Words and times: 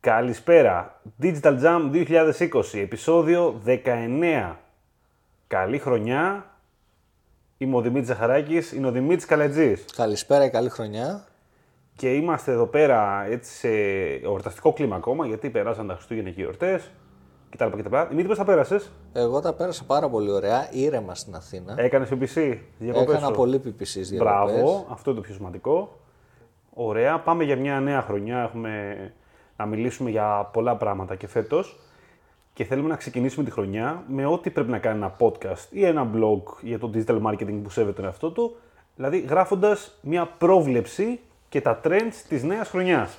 Καλησπέρα. 0.00 1.00
Digital 1.22 1.60
Jam 1.62 1.90
2020, 1.92 2.62
επεισόδιο 2.72 3.60
19. 3.66 4.56
Καλή 5.46 5.78
χρονιά. 5.78 6.46
Είμαι 7.58 7.76
ο 7.76 7.80
Δημήτρης 7.80 8.06
Ζαχαράκης, 8.06 8.72
είναι 8.72 8.86
ο 8.86 8.90
Δημήτρης 8.90 9.24
Καλετζής. 9.24 9.84
Καλησπέρα 9.96 10.44
και 10.44 10.50
καλή 10.50 10.68
χρονιά. 10.68 11.24
Και 11.96 12.14
είμαστε 12.14 12.52
εδώ 12.52 12.66
πέρα 12.66 13.26
έτσι 13.28 13.52
σε 13.52 13.68
εορταστικό 14.22 14.72
κλίμα 14.72 14.96
ακόμα, 14.96 15.26
γιατί 15.26 15.50
περάσαν 15.50 15.86
τα 15.86 15.94
Χριστούγεννα 15.94 16.30
και 16.30 16.40
οι 16.40 16.44
εορτές. 16.44 16.90
κτλ. 17.50 17.64
κτλ. 17.64 17.96
Δημήτρη, 18.08 18.28
πώς 18.28 18.36
τα 18.38 18.44
πέρασες; 18.44 18.90
Εγώ 19.12 19.40
τα 19.40 19.52
πέρασα 19.52 19.84
πάρα 19.84 20.08
πολύ 20.08 20.30
ωραία, 20.30 20.68
ήρεμα 20.70 21.14
στην 21.14 21.34
Αθήνα. 21.34 21.74
Έκανες 21.76 22.08
PPC, 22.08 22.58
διακοπές 22.78 23.14
Έκανα 23.14 23.26
σου; 23.26 23.32
πολύ 23.32 23.56
PPCs 23.64 23.84
διακοπές. 23.84 24.18
Μπράβο, 24.18 24.86
αυτό 24.90 25.10
είναι 25.10 25.20
το 25.20 25.26
πιο 25.26 25.34
σημαντικό. 25.34 26.00
Ωραία, 26.74 27.20
πάμε 27.20 27.44
για 27.44 27.56
μια 27.56 27.80
νέα 27.80 28.02
χρονιά. 28.02 28.42
Έχουμε 28.42 28.96
να 29.60 29.66
μιλήσουμε 29.66 30.10
για 30.10 30.48
πολλά 30.52 30.76
πράγματα 30.76 31.14
και 31.16 31.26
φέτος. 31.26 31.76
Και 32.52 32.64
θέλουμε 32.64 32.88
να 32.88 32.96
ξεκινήσουμε 32.96 33.44
τη 33.44 33.50
χρονιά 33.50 34.02
με 34.08 34.26
ό,τι 34.26 34.50
πρέπει 34.50 34.70
να 34.70 34.78
κάνει 34.78 34.96
ένα 34.96 35.16
podcast 35.18 35.66
ή 35.70 35.84
ένα 35.84 36.10
blog 36.14 36.42
για 36.60 36.78
το 36.78 36.90
digital 36.94 37.22
marketing 37.22 37.60
που 37.62 37.70
σέβεται 37.70 37.92
τον 37.96 38.04
εαυτό 38.04 38.30
του. 38.30 38.56
Δηλαδή 38.96 39.18
γράφοντας 39.20 39.98
μια 40.00 40.26
πρόβλεψη 40.38 41.20
και 41.48 41.60
τα 41.60 41.80
trends 41.84 42.12
της 42.28 42.42
νέας 42.42 42.68
χρονιάς. 42.68 43.18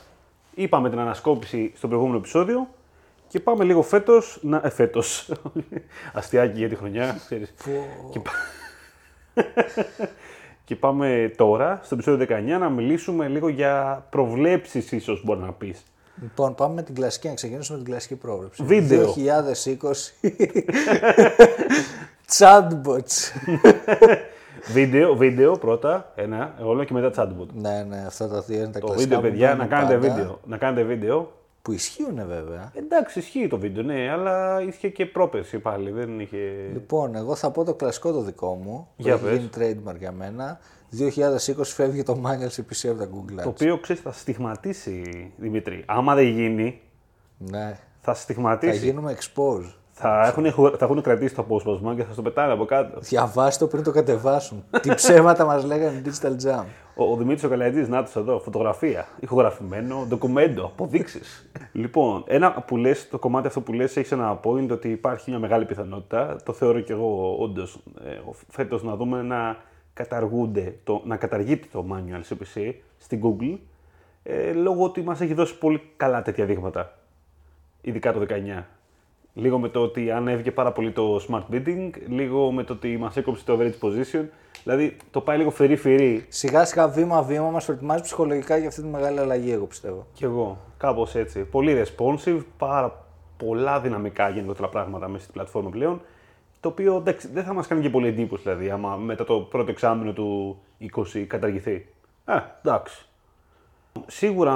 Είπαμε 0.55 0.89
την 0.89 0.99
ανασκόπηση 0.99 1.71
στο 1.75 1.87
προηγούμενο 1.87 2.17
επεισόδιο 2.17 2.67
και 3.27 3.39
πάμε 3.39 3.63
λίγο 3.63 3.81
φέτος, 3.81 4.39
να, 4.41 4.61
ε, 4.63 4.69
φέτος, 4.69 5.31
αστιάκι 6.13 6.57
για 6.57 6.69
τη 6.69 6.75
χρονιά, 6.75 7.15
ξέρεις. 7.25 7.53
Και 8.11 8.19
πα- 8.19 8.31
και 10.65 10.75
πάμε 10.75 11.33
τώρα, 11.37 11.79
στο 11.83 11.95
επεισόδιο 11.95 12.25
19, 12.29 12.59
να 12.59 12.69
μιλήσουμε 12.69 13.27
λίγο 13.27 13.47
για 13.49 14.05
προβλέψεις 14.09 14.91
ίσως 14.91 15.23
μπορεί 15.25 15.39
να 15.39 15.51
πεις. 15.51 15.85
Λοιπόν, 16.21 16.55
πάμε 16.55 16.73
με 16.73 16.83
την 16.83 16.95
κλασική, 16.95 17.27
να 17.27 17.33
ξεκινήσουμε 17.33 17.77
με 17.77 17.83
την 17.83 17.93
κλασική 17.93 18.15
πρόβλεψη. 18.15 18.63
Βίντεο. 18.63 19.13
2020. 19.17 20.21
Chatbots. 22.37 23.31
βίντεο, 24.73 25.15
βίντεο 25.15 25.57
πρώτα, 25.57 26.11
ένα, 26.15 26.55
εγώ 26.59 26.73
λέω 26.73 26.83
και 26.83 26.93
μετά 26.93 27.11
chatbot. 27.15 27.47
ναι, 27.53 27.83
ναι, 27.89 28.03
αυτά 28.07 28.27
τα 28.27 28.41
δύο 28.41 28.57
είναι 28.57 28.71
τα 28.71 28.79
Το 28.79 28.85
κλασικά. 28.85 29.03
βίντεο, 29.03 29.19
που 29.19 29.27
παιδιά, 29.27 29.47
να 29.47 29.55
μπαίνουν 29.55 29.69
κάνετε 29.69 29.93
πάντα, 29.97 30.13
βίντεο. 30.13 30.39
Να 30.45 30.57
κάνετε 30.57 30.83
βίντεο. 30.83 31.31
Που 31.61 31.71
ισχύουν 31.71 32.15
βέβαια. 32.27 32.71
Εντάξει, 32.75 33.19
ισχύει 33.19 33.47
το 33.47 33.57
βίντεο, 33.57 33.83
ναι, 33.83 34.09
αλλά 34.11 34.61
είχε 34.61 34.89
και 34.89 35.05
πρόπερση 35.05 35.59
πάλι, 35.59 35.91
δεν 35.91 36.19
είχε... 36.19 36.37
Λοιπόν, 36.73 37.15
εγώ 37.15 37.35
θα 37.35 37.51
πω 37.51 37.63
το 37.63 37.73
κλασικό 37.73 38.11
το 38.11 38.21
δικό 38.21 38.53
μου. 38.63 38.87
Για 38.95 39.17
που 39.17 39.27
έχει 39.27 39.47
πες. 39.49 39.61
γίνει 39.63 39.81
trademark 39.85 39.97
για 39.97 40.11
μένα. 40.11 40.59
2020 40.99 41.63
φεύγει 41.63 42.03
το 42.03 42.21
manual 42.25 42.59
CPC 42.61 42.89
από 42.89 42.97
τα 42.99 43.09
Google 43.13 43.39
Ads. 43.39 43.43
Το 43.43 43.49
οποίο, 43.49 43.77
ξέρεις, 43.77 44.01
θα 44.01 44.11
στιγματίσει, 44.11 45.31
Δημήτρη. 45.37 45.83
Άμα 45.87 46.15
δεν 46.15 46.25
γίνει, 46.27 46.81
Ναι. 47.37 47.79
θα 47.99 48.13
Θα 48.13 48.13
στιγματίσει. 48.13 48.85
γίνουμε 48.85 49.17
expose. 49.19 49.73
Θα 49.93 50.25
έχουν, 50.27 50.51
θα 50.77 50.85
έχουν 50.85 51.01
κρατήσει 51.01 51.35
το 51.35 51.41
απόσπασμα 51.41 51.95
και 51.95 52.03
θα 52.03 52.13
στο 52.13 52.21
πετάνε 52.21 52.53
από 52.53 52.65
κάτω. 52.65 52.99
Διαβάστε 52.99 53.63
το 53.65 53.69
πριν 53.71 53.83
το 53.83 53.91
κατεβάσουν. 53.91 54.63
Τι 54.81 54.93
ψέματα 54.95 55.45
μας 55.45 55.63
λέγανε 55.63 56.01
Digital 56.05 56.45
Jam. 56.45 56.63
Ο, 56.95 57.03
ο 57.11 57.15
Δημήτρης 57.15 57.43
ο 57.43 57.49
Καλαϊτζής, 57.49 57.87
να 57.87 58.03
τους 58.03 58.15
εδώ, 58.15 58.39
φωτογραφία, 58.39 59.07
ηχογραφημένο, 59.19 60.05
ντοκουμέντο, 60.07 60.65
αποδείξεις. 60.65 61.49
λοιπόν, 61.71 62.23
ένα 62.27 62.51
που 62.51 62.77
λες, 62.77 63.09
το 63.09 63.19
κομμάτι 63.19 63.47
αυτό 63.47 63.61
που 63.61 63.73
λες 63.73 63.97
έχεις 63.97 64.11
ένα 64.11 64.39
point 64.43 64.69
ότι 64.71 64.89
υπάρχει 64.89 65.29
μια 65.29 65.39
μεγάλη 65.39 65.65
πιθανότητα, 65.65 66.35
το 66.43 66.53
θεωρώ 66.53 66.79
και 66.79 66.93
εγώ 66.93 67.35
όντως 67.39 67.79
ε, 68.05 68.09
φέτος 68.49 68.83
να 68.83 68.95
δούμε 68.95 69.21
να 69.21 69.57
καταργούνται, 69.93 70.75
το, 70.83 71.01
να 71.05 71.15
καταργείται 71.17 71.67
το 71.71 71.85
manual 71.91 72.33
CPC 72.33 72.73
στην 72.97 73.21
Google, 73.23 73.57
ε, 74.23 74.51
λόγω 74.53 74.83
ότι 74.83 75.01
μας 75.01 75.21
έχει 75.21 75.33
δώσει 75.33 75.57
πολύ 75.57 75.81
καλά 75.97 76.21
τέτοια 76.21 76.45
δείγματα, 76.45 76.97
ειδικά 77.81 78.13
το 78.13 78.25
19. 78.29 78.63
Λίγο 79.33 79.59
με 79.59 79.69
το 79.69 79.79
ότι 79.79 80.11
ανέβηκε 80.11 80.51
πάρα 80.51 80.71
πολύ 80.71 80.91
το 80.91 81.25
smart 81.29 81.53
bidding, 81.53 81.89
λίγο 82.07 82.51
με 82.51 82.63
το 82.63 82.73
ότι 82.73 82.97
μας 82.97 83.17
έκοψε 83.17 83.45
το 83.45 83.59
average 83.59 83.87
position. 83.87 84.25
Δηλαδή 84.63 84.97
το 85.11 85.21
πάει 85.21 85.37
λίγο 85.37 85.49
φερί-φερί 85.49 86.25
Σιγά 86.27 86.65
σιγά 86.65 86.87
βήμα-βήμα 86.87 87.49
μας 87.49 87.65
προετοιμάζει 87.65 88.01
ψυχολογικά 88.01 88.57
για 88.57 88.67
αυτή 88.67 88.81
τη 88.81 88.87
μεγάλη 88.87 89.19
αλλαγή, 89.19 89.51
εγώ 89.51 89.65
πιστεύω. 89.65 90.07
Κι 90.13 90.23
εγώ, 90.23 90.57
κάπως 90.77 91.15
έτσι. 91.15 91.39
Πολύ 91.39 91.83
responsive, 91.85 92.41
πάρα 92.57 93.05
πολλά 93.37 93.79
δυναμικά 93.79 94.29
γενικότερα 94.29 94.69
πράγματα 94.69 95.07
μέσα 95.07 95.21
στην 95.21 95.33
πλατφόρμα 95.33 95.69
πλέον. 95.69 96.01
Το 96.61 96.69
οποίο 96.69 96.95
εντάξει, 96.95 97.27
δεν 97.33 97.43
θα 97.43 97.53
μας 97.53 97.67
κάνει 97.67 97.81
και 97.81 97.89
πολύ 97.89 98.07
εντύπωση, 98.07 98.43
δηλαδή, 98.43 98.69
άμα 98.69 98.95
μετά 98.95 99.23
το 99.23 99.39
πρώτο 99.39 99.71
εξάμεινο 99.71 100.13
του 100.13 100.59
20 101.13 101.25
καταργηθεί. 101.27 101.85
Ε, 102.25 102.37
εντάξει. 102.63 103.05
Σίγουρα 104.07 104.55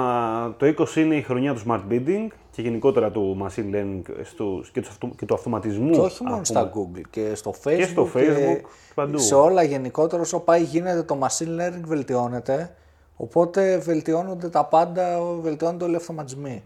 το 0.58 0.74
20 0.78 0.96
είναι 0.96 1.16
η 1.16 1.22
χρονιά 1.22 1.54
του 1.54 1.62
smart 1.66 1.80
bidding 1.90 2.26
και 2.50 2.62
γενικότερα 2.62 3.10
του 3.10 3.38
machine 3.42 3.74
learning 3.74 4.02
στους, 4.22 4.70
και, 4.70 4.80
τους 4.80 4.90
αυτο, 4.90 5.10
και 5.16 5.26
του 5.26 5.34
αυτοματισμού. 5.34 5.90
Και 5.90 6.00
όχι 6.00 6.22
μόνο 6.22 6.36
ας 6.36 6.48
στα 6.48 6.68
πούμε. 6.68 7.00
Google, 7.00 7.08
και 7.10 7.34
στο 7.34 7.54
Facebook. 7.64 7.86
στο 7.86 8.08
Facebook, 8.14 8.60
παντού. 8.94 9.18
Σε 9.18 9.34
όλα 9.34 9.62
γενικότερα, 9.62 10.22
όσο 10.22 10.40
πάει 10.40 10.62
γίνεται 10.62 11.02
το 11.02 11.18
machine 11.22 11.60
learning 11.60 11.84
βελτιώνεται. 11.84 12.74
Οπότε 13.16 13.78
βελτιώνονται 13.78 14.48
τα 14.48 14.64
πάντα, 14.64 15.20
βελτιώνονται 15.40 15.84
όλοι 15.84 15.92
οι 15.92 15.96
αυτοματισμοί. 15.96 16.64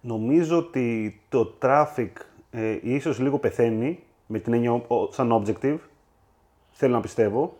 Νομίζω 0.00 0.58
ότι 0.58 1.20
το 1.28 1.54
traffic 1.62 2.10
ε, 2.50 2.78
ίσως 2.82 3.18
λίγο 3.18 3.38
πεθαίνει 3.38 4.02
με 4.32 4.38
την 4.38 4.52
έννοια 4.52 4.72
ο- 4.72 4.84
ο- 4.88 5.08
σαν 5.12 5.42
objective. 5.44 5.78
Θέλω 6.70 6.94
να 6.94 7.00
πιστεύω. 7.00 7.56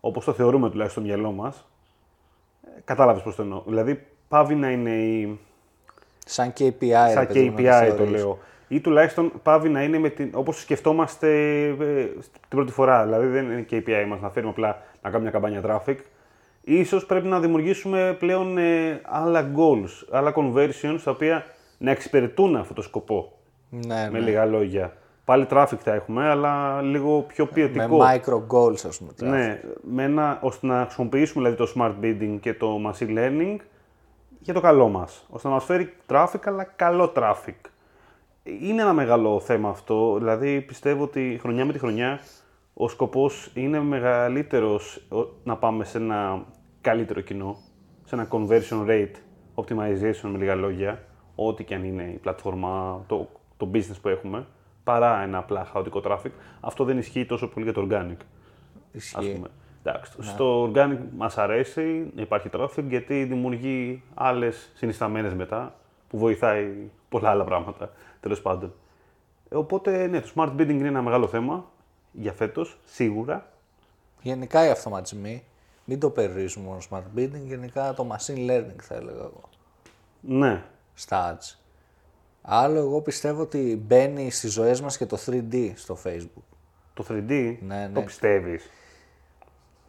Όπως 0.00 0.24
το 0.24 0.32
θεωρούμε 0.32 0.70
τουλάχιστον 0.70 1.04
στο 1.04 1.12
μυαλό 1.14 1.32
μας. 1.32 1.68
Ε, 2.64 2.80
κατάλαβες 2.84 3.22
πώς 3.22 3.34
το 3.34 3.42
εννοώ. 3.42 3.62
Δηλαδή 3.66 4.06
πάβει 4.28 4.54
να 4.54 4.70
είναι 4.70 4.90
η... 4.90 5.38
Σαν 6.26 6.52
KPI. 6.58 6.74
ρε 6.80 7.10
σαν 7.12 7.26
παιδί 7.26 7.50
μου, 7.50 7.60
να 7.62 7.80
KPI 7.82 7.88
το 7.88 7.94
θεωρείς. 7.96 8.20
λέω. 8.20 8.38
Ή 8.68 8.80
τουλάχιστον 8.80 9.32
πάβει 9.42 9.68
να 9.68 9.82
είναι 9.82 9.98
με 9.98 10.08
την, 10.08 10.30
όπως 10.34 10.60
σκεφτόμαστε 10.60 11.28
ε, 11.68 12.04
την 12.30 12.48
πρώτη 12.48 12.72
φορά. 12.72 13.04
Δηλαδή 13.04 13.26
δεν 13.26 13.44
είναι 13.50 13.66
KPI 13.70 14.04
μας 14.08 14.20
να 14.20 14.30
φέρουμε 14.30 14.50
απλά 14.52 14.68
να 15.02 15.10
κάνουμε 15.10 15.20
μια 15.20 15.30
καμπάνια 15.30 15.62
traffic. 15.86 15.96
Ίσως 16.62 17.06
πρέπει 17.06 17.26
να 17.26 17.40
δημιουργήσουμε 17.40 18.16
πλέον 18.18 18.58
ε, 18.58 19.00
άλλα 19.04 19.50
goals, 19.56 20.06
άλλα 20.10 20.32
conversions 20.36 20.98
τα 21.04 21.10
οποία 21.10 21.44
να 21.78 21.90
εξυπηρετούν 21.90 22.56
αυτό 22.56 22.74
το 22.74 22.82
σκοπό. 22.82 23.32
Ναι, 23.70 24.08
Με 24.12 24.18
ναι. 24.18 24.18
λίγα 24.18 24.44
λόγια. 24.44 24.92
Πάλι 25.24 25.46
traffic 25.50 25.78
θα 25.78 25.92
έχουμε, 25.94 26.28
αλλά 26.28 26.82
λίγο 26.82 27.20
πιο 27.22 27.44
Με 27.44 27.50
ποιοτικό. 27.54 27.98
micro 28.00 28.42
goals, 28.56 28.86
ας 28.86 28.98
πούμε. 28.98 29.30
Ναι, 29.30 29.60
με 29.82 30.02
ένα, 30.02 30.38
ώστε 30.42 30.66
να 30.66 30.82
χρησιμοποιήσουμε 30.84 31.48
δηλαδή, 31.50 31.72
το 31.72 31.80
smart 31.80 32.04
bidding 32.04 32.36
και 32.40 32.54
το 32.54 32.76
machine 32.90 33.18
learning 33.18 33.56
για 34.40 34.54
το 34.54 34.60
καλό 34.60 34.88
μας. 34.88 35.26
Ώστε 35.30 35.48
να 35.48 35.54
μας 35.54 35.64
φέρει 35.64 35.92
traffic, 36.08 36.40
αλλά 36.44 36.64
καλό 36.64 37.12
traffic. 37.16 37.54
Είναι 38.42 38.82
ένα 38.82 38.92
μεγάλο 38.92 39.40
θέμα 39.40 39.68
αυτό. 39.68 40.14
Δηλαδή, 40.18 40.60
πιστεύω 40.60 41.02
ότι 41.02 41.38
χρονιά 41.40 41.64
με 41.64 41.72
τη 41.72 41.78
χρονιά 41.78 42.20
ο 42.74 42.88
σκοπός 42.88 43.50
είναι 43.54 43.80
μεγαλύτερος 43.80 44.96
ο- 45.10 45.28
να 45.44 45.56
πάμε 45.56 45.84
σε 45.84 45.98
ένα 45.98 46.44
καλύτερο 46.80 47.20
κοινό, 47.20 47.56
σε 48.04 48.14
ένα 48.14 48.28
conversion 48.30 48.86
rate 48.88 49.14
optimization 49.54 50.28
με 50.32 50.38
λίγα 50.38 50.54
λόγια, 50.54 51.02
ό,τι 51.34 51.64
και 51.64 51.74
αν 51.74 51.84
είναι 51.84 52.02
η 52.02 52.16
πλατφόρμα, 52.18 53.04
το, 53.06 53.28
το 53.56 53.70
business 53.74 53.96
που 54.02 54.08
έχουμε, 54.08 54.46
παρά 54.84 55.22
ένα 55.22 55.38
απλά 55.38 55.64
χαοτικό 55.64 56.02
traffic. 56.04 56.30
Αυτό 56.60 56.84
δεν 56.84 56.98
ισχύει 56.98 57.26
τόσο 57.26 57.48
πολύ 57.48 57.64
για 57.64 57.74
το 57.74 57.86
organic. 57.90 58.16
Ας 58.16 59.02
Ισχύει. 59.04 59.32
πούμε. 59.34 59.48
Εντάξει, 59.82 60.12
Στο 60.20 60.70
organic 60.74 60.98
μας 61.16 61.38
αρέσει 61.38 62.10
να 62.14 62.22
υπάρχει 62.22 62.48
traffic 62.52 62.84
γιατί 62.88 63.24
δημιουργεί 63.24 64.02
άλλες 64.14 64.70
συνισταμένες 64.74 65.34
μετά 65.34 65.74
που 66.08 66.18
βοηθάει 66.18 66.90
πολλά 67.08 67.30
άλλα 67.30 67.44
πράγματα 67.44 67.90
τέλος 68.20 68.42
πάντων. 68.42 68.72
Ε, 69.48 69.56
Οπότε 69.56 70.06
ναι, 70.06 70.20
το 70.20 70.30
smart 70.34 70.52
bidding 70.56 70.68
είναι 70.68 70.88
ένα 70.88 71.02
μεγάλο 71.02 71.26
θέμα 71.28 71.64
για 72.12 72.32
φέτος, 72.32 72.78
σίγουρα. 72.84 73.48
Γενικά 74.22 74.66
οι 74.66 74.70
αυτοματισμοί, 74.70 75.44
μην 75.84 76.00
το 76.00 76.10
περιορίζουμε 76.10 76.66
μόνο 76.66 76.78
smart 76.90 77.18
bidding, 77.18 77.42
γενικά 77.46 77.94
το 77.94 78.06
machine 78.12 78.50
learning 78.50 78.80
θα 78.82 78.94
έλεγα 78.94 79.18
εγώ. 79.22 79.40
Ναι, 80.20 80.64
Στα 80.94 81.36
ads. 81.38 81.58
Άλλο 82.46 82.78
εγώ 82.78 83.00
πιστεύω 83.00 83.42
ότι 83.42 83.82
μπαίνει 83.86 84.30
στις 84.30 84.52
ζωές 84.52 84.80
μας 84.80 84.96
και 84.96 85.06
το 85.06 85.18
3D 85.26 85.72
στο 85.74 85.98
facebook. 86.04 86.42
το 86.94 87.04
3D 87.08 87.56
Ναι, 87.66 87.90
το 87.94 87.98
ναι. 87.98 88.04
πιστεύεις; 88.04 88.70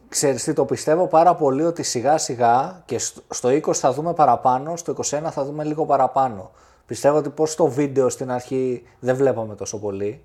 Ξέρεις 0.10 0.44
τι, 0.44 0.54
το 0.54 0.66
πιστεύω 0.66 1.08
πάρα 1.08 1.36
πολύ 1.36 1.64
ότι 1.64 1.84
σιγά 1.84 2.18
σιγά 2.18 2.82
και 2.86 2.98
στο- 3.00 3.22
στο 3.30 3.50
20 3.50 3.74
θα 3.80 3.94
δούμε 3.94 4.14
παραπάνω, 4.14 4.76
στο 4.76 4.92
21 4.92 5.32
θα 5.32 5.44
δούμε 5.46 5.64
λίγο 5.64 5.86
παραπάνω. 5.86 6.52
Πιστεύω 6.86 7.18
ότι 7.18 7.30
πως 7.30 7.56
το 7.56 7.68
βίντεο 7.68 8.10
στην 8.10 8.32
αρχή 8.32 8.84
δεν 9.00 9.16
βλέπαμε 9.16 9.56
τόσο 9.56 9.80
πολύ 9.80 10.24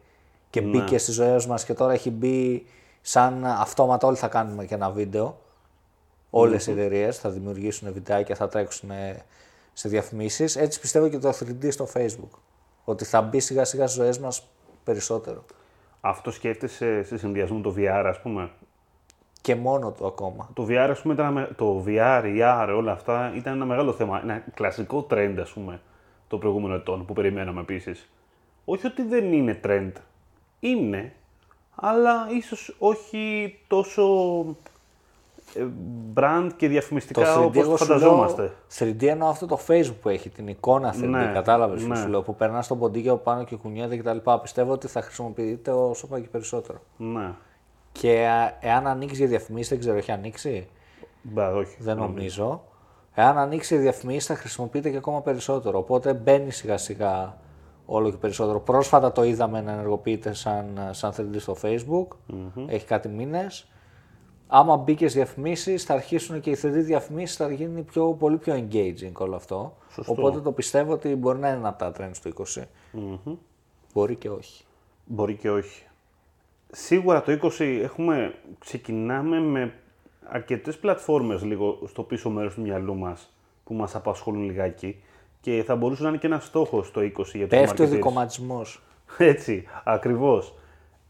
και 0.50 0.60
μπήκε 0.60 0.98
στις 0.98 1.14
ζωές 1.14 1.46
μας 1.46 1.64
και 1.64 1.74
τώρα 1.74 1.92
έχει 1.92 2.10
μπει 2.10 2.66
σαν 3.00 3.44
αυτόματα 3.46 4.06
όλοι 4.06 4.16
θα 4.16 4.28
κάνουμε 4.28 4.64
και 4.64 4.74
ένα 4.74 4.90
βίντεο. 4.90 5.38
Όλες 6.30 6.66
οι 6.66 6.70
εταιρείες 6.70 7.18
θα 7.18 7.30
δημιουργήσουν 7.30 7.92
βιντεάκια, 7.92 8.34
θα 8.34 8.48
τρέξουν 8.48 8.90
σε 9.72 9.88
διαφημίσεις. 9.88 10.56
Έτσι 10.56 10.80
πιστεύω 10.80 11.08
και 11.08 11.18
το 11.18 11.28
3D 11.28 11.72
στο 11.72 11.88
facebook. 11.94 12.38
Ότι 12.84 13.04
θα 13.04 13.22
μπει 13.22 13.40
σιγά 13.40 13.64
σιγά 13.64 13.86
στις 13.86 14.02
ζωές 14.02 14.18
μας 14.18 14.48
περισσότερο. 14.84 15.44
Αυτό 16.00 16.30
σκέφτεσαι 16.30 17.02
σε 17.02 17.16
συνδυασμό 17.18 17.56
με 17.56 17.62
το 17.62 17.74
VR, 17.76 18.04
ας 18.06 18.20
πούμε; 18.20 18.50
Και 19.40 19.54
μόνο 19.54 19.90
του 19.90 20.06
ακόμα. 20.06 20.50
Το 20.54 20.66
VR, 20.68 20.88
ας 20.90 21.00
πούμε, 21.00 21.14
ήταν, 21.14 21.26
ένα 21.26 21.40
με- 21.40 21.54
το 21.56 21.84
VR, 21.86 22.22
η 22.34 22.38
AR, 22.42 22.74
όλα 22.76 22.92
αυτά 22.92 23.32
ήταν 23.36 23.54
ένα 23.54 23.64
μεγάλο 23.64 23.92
θέμα. 23.92 24.20
Ένα 24.22 24.44
κλασικό 24.54 25.06
trend, 25.10 25.34
ας 25.40 25.50
πούμε, 25.50 25.80
το 26.28 26.38
προηγούμενο 26.38 26.74
ετών 26.74 27.04
που 27.06 27.12
περιμέναμε 27.12 27.60
επίσης. 27.60 28.10
Όχι 28.64 28.86
ότι 28.86 29.02
δεν 29.02 29.32
είναι 29.32 29.60
trend. 29.64 29.92
Είναι, 30.60 31.12
αλλά 31.74 32.26
ίσως 32.30 32.76
όχι 32.78 33.58
τόσο 33.66 34.02
ε, 34.48 34.69
brand 36.14 36.50
και 36.56 36.68
διαφημιστικά 36.68 37.34
Το 37.34 37.42
3D 37.42 37.44
όπως 37.44 37.56
εγώ 37.56 37.70
το 37.70 37.76
σου 37.76 37.88
λέω, 37.88 37.98
φανταζόμαστε. 37.98 38.52
3D 38.78 39.02
εννοώ 39.02 39.28
αυτό 39.28 39.46
το 39.46 39.58
Facebook 39.66 39.94
που 40.00 40.08
έχει 40.08 40.28
την 40.28 40.48
εικόνα 40.48 40.94
3D, 40.94 41.08
Ναι, 41.08 41.30
κατάλαβες 41.32 41.82
που 41.82 41.88
ναι. 41.88 41.96
σου 41.96 42.08
λέω, 42.08 42.22
που 42.22 42.34
περνάς 42.34 42.64
στον 42.64 42.78
ποντίκι 42.78 43.08
από 43.08 43.18
πάνω 43.18 43.44
και 43.44 43.56
κουνιέται 43.56 43.96
κτλ. 43.96 44.16
Πιστεύω 44.42 44.72
ότι 44.72 44.86
θα 44.88 45.02
χρησιμοποιείται 45.02 45.70
όσο 45.70 46.06
πάει 46.06 46.20
και 46.20 46.28
περισσότερο. 46.28 46.78
Ναι. 46.96 47.32
Και 47.92 48.26
α, 48.26 48.56
εάν 48.60 48.86
ανοίξει 48.86 49.16
για 49.16 49.26
διαφημίσεις, 49.26 49.68
δεν 49.68 49.78
ξέρω, 49.78 49.96
έχει 49.96 50.12
ανοίξει; 50.12 50.68
Μπα, 51.22 51.54
όχι. 51.54 51.76
Δεν 51.78 51.96
νομίζω. 51.96 52.62
Εάν 53.14 53.38
ανοίξει 53.38 53.74
για 53.74 53.82
διαφημίσεις, 53.82 54.26
θα 54.26 54.34
χρησιμοποιείται 54.34 54.90
και 54.90 54.96
ακόμα 54.96 55.20
περισσότερο. 55.22 55.78
Οπότε 55.78 56.14
μπαίνει 56.14 56.50
σιγά 56.50 56.76
σιγά 56.76 57.36
όλο 57.86 58.10
και 58.10 58.16
περισσότερο. 58.16 58.60
Πρόσφατα 58.60 59.12
το 59.12 59.24
είδαμε 59.24 59.60
να 59.60 59.72
ενεργοποιείται 59.72 60.32
σαν, 60.32 60.88
σαν 60.90 61.12
3D 61.16 61.36
στο 61.36 61.56
Facebook. 61.62 62.06
Έχει 62.66 62.86
κάτι 62.86 63.08
μήνες. 63.08 63.70
Άμα 64.52 64.76
μπήκε 64.76 65.06
διαφημίσεις, 65.06 65.84
θα 65.84 65.94
αρχίσουν 65.94 66.40
και 66.40 66.50
οι 66.50 66.58
3D 66.62 66.72
διαφημίσεις, 66.72 67.36
θα 67.36 67.52
γίνει 67.52 67.82
πιο, 67.82 68.12
πολύ 68.12 68.36
πιο 68.36 68.54
engaging 68.54 69.12
όλο 69.18 69.36
αυτό. 69.36 69.76
Σωστό. 69.92 70.12
Οπότε 70.12 70.40
το 70.40 70.52
πιστεύω 70.52 70.92
ότι 70.92 71.14
μπορεί 71.14 71.38
να 71.38 71.48
είναι 71.48 71.56
ένα 71.56 71.68
από 71.68 71.78
τα 71.78 71.92
trends 71.98 72.16
του 72.22 72.46
20. 72.54 72.62
Μπορεί 73.92 74.14
και 74.14 74.30
όχι. 74.30 74.64
Μπορεί 75.04 75.34
και 75.34 75.50
όχι. 75.50 75.82
Σίγουρα 76.72 77.22
το 77.22 77.38
20 77.58 77.78
έχουμε, 77.82 78.34
ξεκινάμε 78.58 79.40
με 79.40 79.72
αρκετές 80.28 80.78
πλατφόρμες 80.78 81.42
λίγο 81.42 81.78
στο 81.86 82.02
πίσω 82.02 82.30
μέρος 82.30 82.54
του 82.54 82.60
μυαλού 82.60 82.96
μας 82.96 83.32
που 83.64 83.74
μας 83.74 83.94
απασχολούν 83.94 84.42
λιγάκι 84.42 85.02
και 85.40 85.62
θα 85.66 85.76
μπορούσε 85.76 86.02
να 86.02 86.08
είναι 86.08 86.18
και 86.18 86.26
ένας 86.26 86.44
στόχος 86.44 86.90
το 86.90 87.00
20 87.00 87.34
για 87.34 87.48
τους 87.48 87.58
Πέφτει 87.58 87.82
ο 87.82 87.84
marketers. 87.84 87.88
δικοματισμός. 87.88 88.82
Έτσι, 89.18 89.64
ακριβώς. 89.84 90.54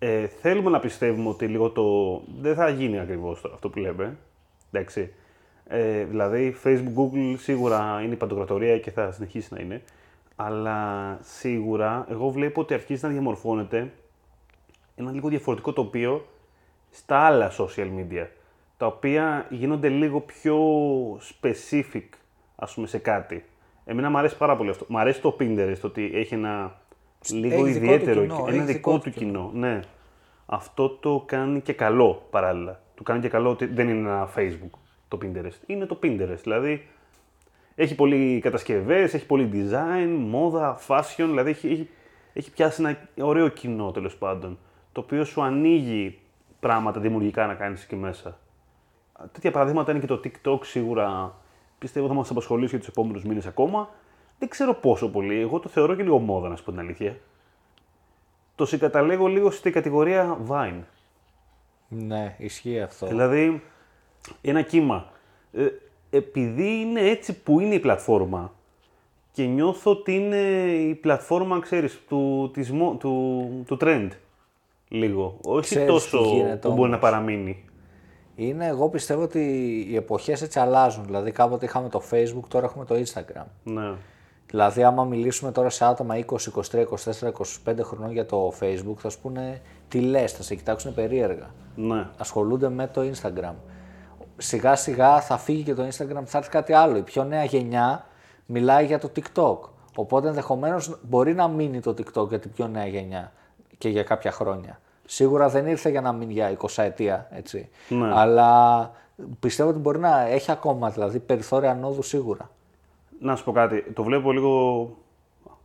Ε, 0.02 0.26
θέλουμε 0.26 0.70
να 0.70 0.80
πιστεύουμε 0.80 1.28
ότι 1.28 1.46
λίγο 1.46 1.70
το... 1.70 2.20
Δεν 2.40 2.54
θα 2.54 2.68
γίνει 2.68 2.98
ακριβώς 2.98 3.40
τώρα 3.40 3.54
αυτό 3.54 3.68
που 3.68 3.78
λέμε. 3.78 4.16
Εντάξει. 4.70 5.12
Ε, 5.66 6.04
δηλαδή, 6.04 6.56
Facebook, 6.64 6.94
Google 6.96 7.34
σίγουρα 7.36 8.00
είναι 8.04 8.12
η 8.12 8.16
παντοκρατορία 8.16 8.78
και 8.78 8.90
θα 8.90 9.12
συνεχίσει 9.12 9.54
να 9.54 9.60
είναι. 9.60 9.82
Αλλά 10.36 11.18
σίγουρα 11.22 12.06
εγώ 12.10 12.30
βλέπω 12.30 12.60
ότι 12.60 12.74
αρχίζει 12.74 13.04
να 13.04 13.10
διαμορφώνεται 13.10 13.92
ένα 14.96 15.12
λίγο 15.12 15.28
διαφορετικό 15.28 15.72
τοπίο 15.72 16.26
στα 16.90 17.16
άλλα 17.18 17.50
social 17.58 17.88
media. 17.98 18.26
Τα 18.76 18.86
οποία 18.86 19.46
γίνονται 19.50 19.88
λίγο 19.88 20.20
πιο 20.20 20.58
specific, 21.16 22.08
ας 22.56 22.74
πούμε, 22.74 22.86
σε 22.86 22.98
κάτι. 22.98 23.44
Εμένα 23.84 24.10
μου 24.10 24.18
αρέσει 24.18 24.36
πάρα 24.36 24.56
πολύ 24.56 24.70
αυτό. 24.70 24.84
Μ' 24.88 24.98
αρέσει 24.98 25.20
το 25.20 25.36
Pinterest, 25.40 25.80
ότι 25.82 26.10
έχει 26.14 26.34
ένα 26.34 26.79
λίγο 27.28 27.66
Έχει 27.66 27.78
δικό 27.78 27.86
του 27.86 27.94
ιδιαίτερο, 27.94 28.20
κοινό, 28.20 28.44
ένα 28.48 28.62
έχει 28.62 28.72
δικό 28.72 28.98
του 28.98 29.10
κοινό. 29.10 29.50
Ναι. 29.54 29.80
Αυτό 30.46 30.88
το 30.88 31.22
κάνει 31.26 31.60
και 31.60 31.72
καλό 31.72 32.26
παράλληλα. 32.30 32.80
Του 32.94 33.02
κάνει 33.02 33.20
και 33.20 33.28
καλό 33.28 33.50
ότι 33.50 33.66
δεν 33.66 33.88
είναι 33.88 33.98
ένα 33.98 34.28
Facebook 34.36 34.78
το 35.08 35.18
Pinterest. 35.22 35.60
Είναι 35.66 35.86
το 35.86 35.98
Pinterest. 36.02 36.38
Δηλαδή 36.42 36.88
έχει 37.74 37.94
πολύ 37.94 38.40
κατασκευές, 38.40 39.14
έχει 39.14 39.26
πολύ 39.26 39.50
design, 39.52 40.16
μόδα, 40.18 40.78
fashion. 40.88 41.26
Δηλαδή 41.26 41.50
έχει, 41.50 41.68
έχει, 41.68 41.88
έχει 42.32 42.50
πιάσει 42.50 42.82
ένα 42.82 42.98
ωραίο 43.20 43.48
κοινό 43.48 43.90
τέλος 43.90 44.16
πάντων. 44.16 44.58
Το 44.92 45.00
οποίο 45.00 45.24
σου 45.24 45.42
ανοίγει 45.42 46.18
πράγματα 46.60 47.00
δημιουργικά 47.00 47.46
να 47.46 47.54
κάνεις 47.54 47.82
εκεί 47.82 47.96
μέσα. 47.96 48.38
Τέτοια 49.32 49.50
παραδείγματα 49.50 49.90
είναι 49.90 50.00
και 50.00 50.06
το 50.06 50.20
TikTok 50.24 50.58
σίγουρα. 50.64 51.34
Πιστεύω 51.78 52.06
θα 52.06 52.14
μας 52.14 52.30
απασχολήσει 52.30 52.70
για 52.70 52.78
τους 52.78 52.88
επόμενους 52.88 53.24
μήνες 53.24 53.46
ακόμα. 53.46 53.88
Δεν 54.40 54.48
ξέρω 54.48 54.74
πόσο 54.74 55.08
πολύ. 55.10 55.40
Εγώ 55.40 55.58
το 55.58 55.68
θεωρώ 55.68 55.94
και 55.94 56.02
λίγο 56.02 56.18
μόδα, 56.18 56.48
να 56.48 56.56
σου 56.56 56.64
πω 56.64 56.70
την 56.70 56.80
αλήθεια. 56.80 57.16
Το 58.54 58.66
συγκαταλέγω 58.66 59.26
λίγο 59.26 59.50
στην 59.50 59.72
κατηγορία 59.72 60.38
Vine. 60.48 60.80
Ναι, 61.88 62.34
ισχύει 62.38 62.80
αυτό. 62.80 63.06
Δηλαδή, 63.06 63.62
ένα 64.42 64.62
κύμα. 64.62 65.06
Ε, 65.52 65.66
επειδή 66.10 66.80
είναι 66.80 67.00
έτσι 67.00 67.42
που 67.42 67.60
είναι 67.60 67.74
η 67.74 67.78
πλατφόρμα 67.80 68.52
και 69.32 69.44
νιώθω 69.44 69.90
ότι 69.90 70.14
είναι 70.14 70.36
η 70.72 70.94
πλατφόρμα, 70.94 71.60
ξέρεις, 71.60 72.00
του, 72.08 72.50
της, 72.52 72.70
μο- 72.70 72.96
του, 72.98 73.46
του 73.66 73.76
trend. 73.80 74.08
Λίγο. 74.88 75.38
Όχι 75.44 75.60
Ξέρεις 75.60 75.84
τι 75.86 75.92
τόσο 75.92 76.22
γίνεται 76.24 76.56
που 76.56 76.68
μπορεί 76.68 76.78
όμως. 76.80 76.90
να 76.90 76.98
παραμείνει. 76.98 77.64
Είναι, 78.36 78.66
εγώ 78.66 78.88
πιστεύω 78.88 79.22
ότι 79.22 79.40
οι 79.90 79.96
εποχές 79.96 80.42
έτσι 80.42 80.58
αλλάζουν. 80.58 81.04
Δηλαδή 81.04 81.30
κάποτε 81.30 81.64
είχαμε 81.64 81.88
το 81.88 82.02
Facebook, 82.10 82.44
τώρα 82.48 82.66
έχουμε 82.66 82.84
το 82.84 82.94
Instagram. 82.94 83.44
Ναι. 83.62 83.92
Δηλαδή 84.50 84.82
άμα 84.82 85.04
μιλήσουμε 85.04 85.52
τώρα 85.52 85.70
σε 85.70 85.84
άτομα 85.84 86.14
20, 86.14 86.20
23, 86.72 86.84
24, 87.64 87.72
25 87.72 87.74
χρονών 87.82 88.12
για 88.12 88.26
το 88.26 88.52
Facebook 88.60 88.96
θα 88.96 89.08
σου 89.08 89.20
πούνε 89.20 89.60
τι 89.88 90.00
λες, 90.00 90.32
θα 90.32 90.42
σε 90.42 90.54
κοιτάξουν 90.54 90.94
περίεργα. 90.94 91.50
Ναι. 91.74 92.06
Ασχολούνται 92.18 92.68
με 92.68 92.86
το 92.86 93.00
Instagram. 93.00 93.54
Σιγά 94.36 94.76
σιγά 94.76 95.20
θα 95.20 95.38
φύγει 95.38 95.62
και 95.62 95.74
το 95.74 95.82
Instagram, 95.82 96.22
θα 96.24 96.38
έρθει 96.38 96.50
κάτι 96.50 96.72
άλλο. 96.72 96.96
Η 96.96 97.02
πιο 97.02 97.24
νέα 97.24 97.44
γενιά 97.44 98.06
μιλάει 98.46 98.86
για 98.86 98.98
το 98.98 99.10
TikTok. 99.16 99.58
Οπότε 99.96 100.28
ενδεχομένως 100.28 100.98
μπορεί 101.02 101.34
να 101.34 101.48
μείνει 101.48 101.80
το 101.80 101.90
TikTok 101.90 102.28
για 102.28 102.38
την 102.38 102.50
πιο 102.50 102.68
νέα 102.68 102.86
γενιά 102.86 103.32
και 103.78 103.88
για 103.88 104.02
κάποια 104.02 104.30
χρόνια. 104.30 104.80
Σίγουρα 105.04 105.48
δεν 105.48 105.66
ήρθε 105.66 105.90
για 105.90 106.00
να 106.00 106.12
μείνει 106.12 106.32
για 106.32 106.56
20 106.58 106.82
ετία, 106.82 107.28
έτσι. 107.30 107.68
Ναι. 107.88 108.12
Αλλά 108.14 108.90
πιστεύω 109.40 109.68
ότι 109.70 109.78
μπορεί 109.78 109.98
να 109.98 110.20
έχει 110.20 110.50
ακόμα 110.50 110.90
δηλαδή 110.90 111.18
περιθώρια 111.18 111.70
ανόδου 111.70 112.02
σίγουρα. 112.02 112.50
Να 113.22 113.36
σου 113.36 113.44
πω 113.44 113.52
κάτι. 113.52 113.82
Το 113.82 114.02
βλέπω 114.02 114.32
λίγο 114.32 114.96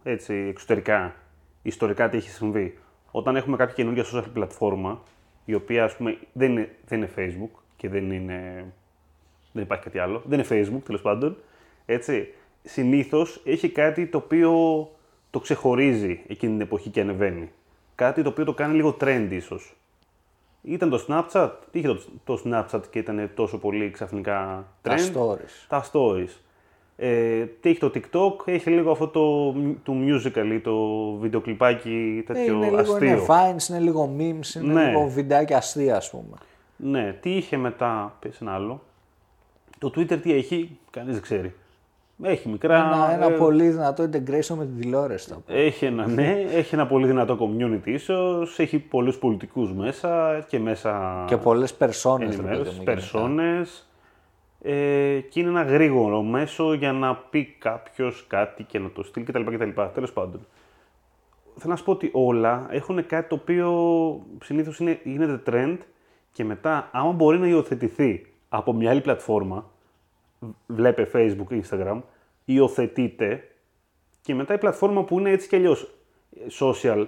έτσι 0.04 0.34
εξωτερικά. 0.34 1.16
Ιστορικά 1.62 2.10
τι 2.10 2.18
έχει 2.18 2.30
συμβεί. 2.30 2.78
Όταν 3.12 3.36
έχουμε 3.36 3.58
κάποια 3.58 3.74
καινούργια 3.76 4.04
social 4.14 4.30
πλατφόρμα, 4.34 5.02
η 5.46 5.54
οποία 5.54 5.84
ας 5.84 5.96
πούμε 5.96 6.18
δεν 6.34 6.52
είναι, 6.52 6.76
δεν 6.86 6.98
είναι 6.98 7.10
Facebook 7.18 7.60
και 7.78 7.90
δεν 7.90 8.12
είναι. 8.12 8.66
Δεν 9.52 9.64
υπάρχει 9.64 9.84
κάτι 9.84 10.00
άλλο. 10.00 10.22
Δεν 10.26 10.40
είναι 10.40 10.48
Facebook 10.50 10.82
τέλος 10.86 11.02
πάντων. 11.02 11.38
Έτσι. 11.86 12.34
Συνήθως 12.64 13.42
έχει 13.46 13.70
κάτι 13.70 14.08
το 14.08 14.18
οποίο 14.18 14.52
το 15.30 15.40
ξεχωρίζει 15.40 16.22
εκείνη 16.28 16.52
την 16.52 16.62
εποχή 16.62 16.90
και 16.90 17.02
ανεβαίνει. 17.02 17.52
Κάτι 17.96 18.22
το 18.22 18.30
οποίο 18.30 18.46
το 18.46 18.54
κάνει 18.54 18.76
λίγο 18.76 18.98
trend 19.02 19.28
ίσως. 19.30 19.76
Ήταν 20.62 20.90
το 20.90 21.06
Snapchat. 21.08 21.52
Τι 21.72 21.80
είχε 21.80 21.88
το, 21.88 22.02
το 22.24 22.42
Snapchat 22.46 22.82
και 22.90 23.00
ήταν 23.00 23.32
τόσο 23.36 23.58
πολύ 23.58 23.92
ξαφνικά 23.92 24.68
trend; 24.82 24.90
Τα 24.90 24.98
stories. 25.14 25.66
Τα 25.68 25.86
stories. 25.92 26.45
Ε, 26.98 27.44
τι 27.62 27.70
έχει 27.70 27.80
το 27.80 27.92
TikTok, 27.96 28.48
έχει 28.48 28.70
λίγο 28.70 28.92
αυτό 28.92 29.08
το, 29.08 29.52
το 29.84 29.94
musical 30.08 30.52
ή 30.54 30.60
το 30.60 30.76
βιντεοκλιπάκι 31.22 32.18
Ε, 32.28 32.34
τέτοιο 32.34 32.54
είναι 32.56 32.66
λίγο 32.66 32.78
αστείο. 32.78 32.98
είναι 33.08 33.20
vines, 33.28 33.70
είναι 33.70 33.80
λίγο 33.80 34.16
memes, 34.18 34.56
είναι 34.62 34.74
Ναι. 34.74 34.88
λίγο 34.88 35.08
βιντεάκια 35.08 35.58
αστεία 35.58 35.96
ας 35.96 36.10
πούμε. 36.10 36.38
Ναι, 36.78 37.14
τι 37.22 37.30
είχε 37.36 37.58
μετά, 37.58 38.16
πες 38.20 38.42
ένα 38.42 38.54
άλλο. 38.54 38.82
Το 39.80 39.92
Twitter 39.96 40.20
τι 40.22 40.34
έχει, 40.34 40.78
κανείς 40.92 41.14
δεν 41.14 41.22
ξέρει. 41.22 41.54
Έχει 42.24 42.50
μικρά... 42.50 42.76
Ένα, 42.76 43.12
ένα 43.14 43.26
ε, 43.26 43.38
πολύ 43.38 43.70
δυνατό 43.70 44.04
integration 44.04 44.56
με 44.56 44.66
την 44.66 44.80
τηλεόραση. 44.80 45.30
θα 45.30 45.36
πω. 45.36 45.54
Έχει 45.54 45.86
ένα, 45.86 46.08
ναι, 46.08 46.46
έχει 46.54 46.76
ένα 46.76 46.88
πολύ 46.88 47.08
δυνατό 47.08 47.38
community 47.42 47.88
ίσως, 47.88 48.60
έχει 48.60 48.80
πολλούς 48.80 49.18
πολιτικούς 49.18 49.74
μέσα 49.74 50.40
και 50.48 50.60
μέσα 50.60 51.24
Και 51.28 51.38
πολλές 51.38 51.74
περσόνες. 51.74 52.30
ρε 52.30 52.36
παιδί 52.36 52.48
ενημέρωσης, 52.48 52.74
μου, 52.78 52.84
γενικά. 52.84 52.94
περσόνες 52.94 53.88
ε, 54.68 55.20
και 55.30 55.40
είναι 55.40 55.50
ένα 55.50 55.64
γρήγορο 55.64 56.22
μέσο 56.22 56.74
για 56.74 56.92
να 56.92 57.16
πει 57.16 57.56
κάποιος 57.60 58.26
κάτι 58.28 58.64
και 58.64 58.80
να 58.80 58.92
το 58.92 59.04
στείλει 59.04 59.26
κτλ. 59.26 59.42
κτλ. 59.42 59.70
Τέλος 59.94 60.14
πάντων. 60.14 60.46
Θέλω 61.58 61.72
να 61.72 61.76
σου 61.76 61.84
πω 61.84 61.92
ότι 61.92 62.10
όλα 62.14 62.68
έχουν 62.70 63.06
κάτι 63.06 63.30
το 63.30 63.36
οποίο 63.36 63.72
συνήθως 64.44 64.80
είναι, 64.80 65.00
γίνεται 65.04 65.42
trend 65.46 65.78
και 66.32 66.44
μετά 66.44 66.90
άμα 66.92 67.12
μπορεί 67.12 67.38
να 67.38 67.48
υιοθετηθεί 67.48 68.26
από 68.50 68.74
μια 68.74 68.90
άλλη 68.90 69.02
πλατφόρμα, 69.02 69.72
βλέπε 70.68 71.10
Facebook, 71.14 71.62
Instagram, 71.62 72.02
υιοθετείται 72.46 73.44
και 74.22 74.36
μετά 74.36 74.54
η 74.54 74.58
πλατφόρμα 74.58 75.04
που 75.04 75.20
είναι 75.20 75.30
έτσι 75.30 75.48
κι 75.48 75.56
αλλιώς 75.56 75.94
social, 76.60 77.08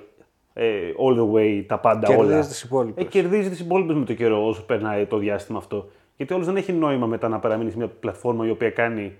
ε, 0.54 0.92
all 1.00 1.20
the 1.20 1.32
way, 1.34 1.64
τα 1.68 1.80
πάντα 1.80 2.08
Κερδίζει 2.08 2.32
όλα. 2.32 2.48
τις 2.48 2.64
υπόλοιπες. 2.64 3.04
Ε, 3.06 3.08
κερδίζει 3.08 3.50
τις 3.50 3.60
υπόλοιπες 3.60 3.96
με 3.96 4.06
το 4.06 4.14
καιρό 4.14 4.48
όσο 4.48 4.64
περνάει 4.64 5.06
το 5.06 5.18
διάστημα 5.18 5.58
αυτό. 5.58 5.90
Γιατί 6.18 6.34
όλος 6.34 6.46
δεν 6.46 6.56
έχει 6.56 6.74
νόημα 6.74 7.06
μετά 7.06 7.28
να 7.28 7.40
παραμείνει 7.40 7.72
σε 7.72 7.78
μια 7.78 7.88
πλατφόρμα 7.88 8.48
η 8.48 8.50
οποία 8.50 8.70
κάνει 8.70 9.16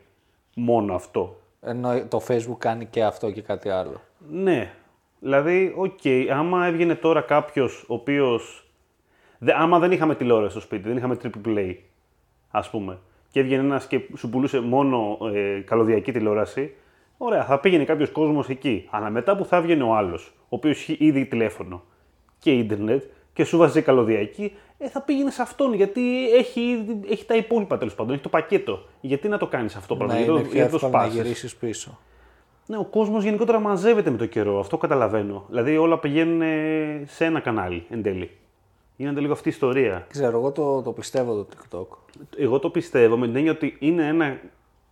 μόνο 0.56 0.94
αυτό. 0.94 1.40
Ενώ 1.62 2.06
το 2.08 2.22
Facebook 2.28 2.58
κάνει 2.58 2.86
και 2.86 3.04
αυτό 3.04 3.32
και 3.32 3.42
κάτι 3.42 3.70
άλλο. 3.70 4.02
Ναι. 4.30 4.74
Δηλαδή, 5.20 5.74
οκ, 5.78 6.32
άμα 6.34 6.66
έβγαινε 6.66 6.96
τώρα 6.96 7.22
κάποιος 7.22 7.86
ο 7.88 7.94
οποίος. 7.94 8.72
Άμα 9.56 9.80
δεν 9.80 9.92
είχαμε 9.92 10.16
τηλεόραση 10.16 10.52
στο 10.52 10.60
σπίτι, 10.60 10.88
δεν 10.88 10.98
είχαμε 10.98 11.18
triple 11.24 11.48
play, 11.48 11.76
ας 12.52 12.70
πούμε, 12.70 13.00
και 13.32 13.40
έβγαινε 13.40 13.64
ένας 13.64 13.88
και 13.88 14.02
σου 14.18 14.30
πουλούσε 14.30 14.60
μόνο 14.60 15.18
ε, 15.34 15.60
καλωδιακή 15.60 16.12
τηλεόραση, 16.12 16.74
ωραία, 17.18 17.46
θα 17.46 17.60
πήγαινε 17.60 17.84
κάποιος 17.84 18.10
κόσμος 18.12 18.50
εκεί. 18.50 18.88
Αλλά 18.90 19.10
μετά 19.10 19.36
που 19.36 19.46
θα 19.46 19.58
έβγαινε 19.58 19.84
ο 19.84 19.96
άλλος, 19.96 20.34
ο 20.40 20.48
οποίος 20.50 20.78
έχει 20.78 20.98
ήδη 21.00 21.26
τηλέφωνο 21.26 21.84
και 22.40 22.52
ίντερνετ 22.52 23.04
και 23.38 23.44
σου 23.44 23.58
βάζει 23.58 23.82
καλωδιακή, 23.82 24.54
ε, 24.78 24.90
θα 24.90 25.02
πήγαινε 25.02 25.32
σε 25.32 25.42
αυτόν 25.42 25.74
γιατί 25.74 26.32
έχει, 26.34 26.62
ήδη- 26.62 27.12
έχει 27.12 27.26
τα 27.26 27.36
υπόλοιπα 27.36 27.78
τέλος 27.78 27.96
πάντων, 27.96 28.14
έχει 28.14 28.24
το 28.24 28.30
πακέτο. 28.30 28.80
Γιατί 29.02 29.28
να 29.28 29.38
το 29.38 29.48
κάνεις 29.48 29.76
αυτό 29.76 29.96
το 29.96 30.04
Να 30.04 30.06
πράγμα, 30.06 30.16
γιατί 30.24 30.32
είναι 30.32 30.42
το- 30.42 30.48
πιο 30.50 30.58
γιατί 30.60 30.70
το 30.72 30.76
εύκολο 30.86 30.92
να 30.98 31.04
σπάσεις. 31.04 31.22
γυρίσεις 31.22 31.56
πίσω. 31.56 31.98
Ναι, 32.66 32.78
ο 32.78 32.84
κόσμος 32.86 33.24
γενικότερα 33.24 33.60
μαζεύεται 33.60 34.10
με 34.10 34.18
το 34.18 34.26
καιρό. 34.26 34.60
Αυτό 34.60 34.78
καταλαβαίνω. 34.78 35.46
Δηλαδή 35.48 35.78
όλα 35.78 35.98
πηγαίνουν 36.00 36.42
ε, 36.42 37.04
σε 37.08 37.26
ένα 37.26 37.40
κανάλι 37.40 37.86
εν 37.90 38.04
τέλει. 38.04 38.32
Γίνεται 38.96 39.20
λίγο 39.20 39.34
αυτή 39.34 39.48
η 39.48 39.52
ιστορία. 39.52 40.06
Ξέρω, 40.10 40.38
εγώ 40.38 40.52
το, 40.52 40.82
το 40.82 40.92
πιστεύω 40.92 41.34
το 41.34 41.48
TikTok. 41.54 41.98
Εγώ 42.38 42.60
το 42.60 42.70
πιστεύω 42.70 43.18
με 43.18 43.26
την 43.28 43.36
έννοια 43.36 43.52
ότι 43.52 43.76
είναι, 43.80 44.08
ένα, 44.08 44.38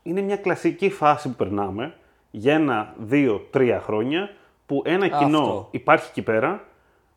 είναι 0.04 0.22
μια 0.22 0.38
κλασική 0.38 0.90
φάση 0.90 1.30
που 1.30 1.36
περνάμε 1.36 1.94
για 2.32 2.54
ένα, 2.54 2.94
δύο, 2.98 3.48
τρία 3.50 3.80
χρόνια 3.82 4.30
που 4.66 4.82
ένα 4.86 5.08
κοινό 5.08 5.40
Αυτό. 5.40 5.68
υπάρχει 5.72 6.08
εκεί 6.10 6.22
πέρα. 6.22 6.64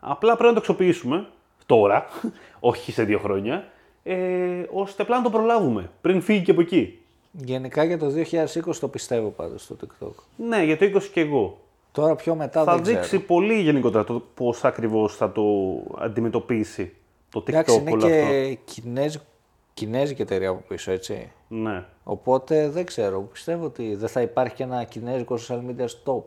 Απλά 0.00 0.32
πρέπει 0.32 0.46
να 0.48 0.52
το 0.52 0.58
αξιοποιήσουμε 0.58 1.26
τώρα, 1.66 2.06
όχι 2.60 2.92
σε 2.92 3.04
δύο 3.04 3.18
χρόνια, 3.18 3.68
ε, 4.02 4.62
ώστε 4.72 5.02
απλά 5.02 5.16
να 5.16 5.22
το 5.22 5.30
προλάβουμε 5.30 5.90
πριν 6.00 6.20
φύγει 6.22 6.42
και 6.42 6.50
από 6.50 6.60
εκεί. 6.60 6.98
Γενικά 7.32 7.84
για 7.84 7.98
το 7.98 8.06
2020 8.66 8.74
το 8.80 8.88
πιστεύω 8.88 9.28
πάντως 9.28 9.66
το 9.66 9.76
TikTok. 9.80 10.12
Ναι, 10.36 10.64
για 10.64 10.78
το 10.78 10.84
20 10.84 11.02
και 11.12 11.20
εγώ. 11.20 11.58
Τώρα 11.92 12.14
πιο 12.14 12.34
μετά 12.34 12.64
θα 12.64 12.74
δεν 12.74 12.82
ξέρω. 12.82 12.98
δείξει 13.00 13.18
πολύ 13.18 13.60
γενικότερα 13.60 14.04
το 14.04 14.22
πώς 14.34 14.64
ακριβώς 14.64 15.16
θα 15.16 15.32
το 15.32 15.42
αντιμετωπίσει 15.98 16.92
το 17.30 17.40
TikTok 17.40 17.48
Εντάξει, 17.48 17.74
είναι 17.76 17.90
όλο 17.90 18.06
αυτό. 18.06 18.16
και 18.16 18.58
κινέζι, 18.64 19.18
κινέζικη 19.74 20.22
εταιρεία 20.22 20.48
από 20.48 20.64
πίσω, 20.68 20.90
έτσι. 20.90 21.32
Ναι. 21.48 21.84
Οπότε 22.04 22.68
δεν 22.68 22.84
ξέρω. 22.86 23.20
Πιστεύω 23.20 23.64
ότι 23.64 23.94
δεν 23.94 24.08
θα 24.08 24.20
υπάρχει 24.20 24.54
και 24.54 24.62
ένα 24.62 24.84
κινέζικο 24.84 25.38
social 25.48 25.58
media 25.58 25.86
stop. 25.86 26.22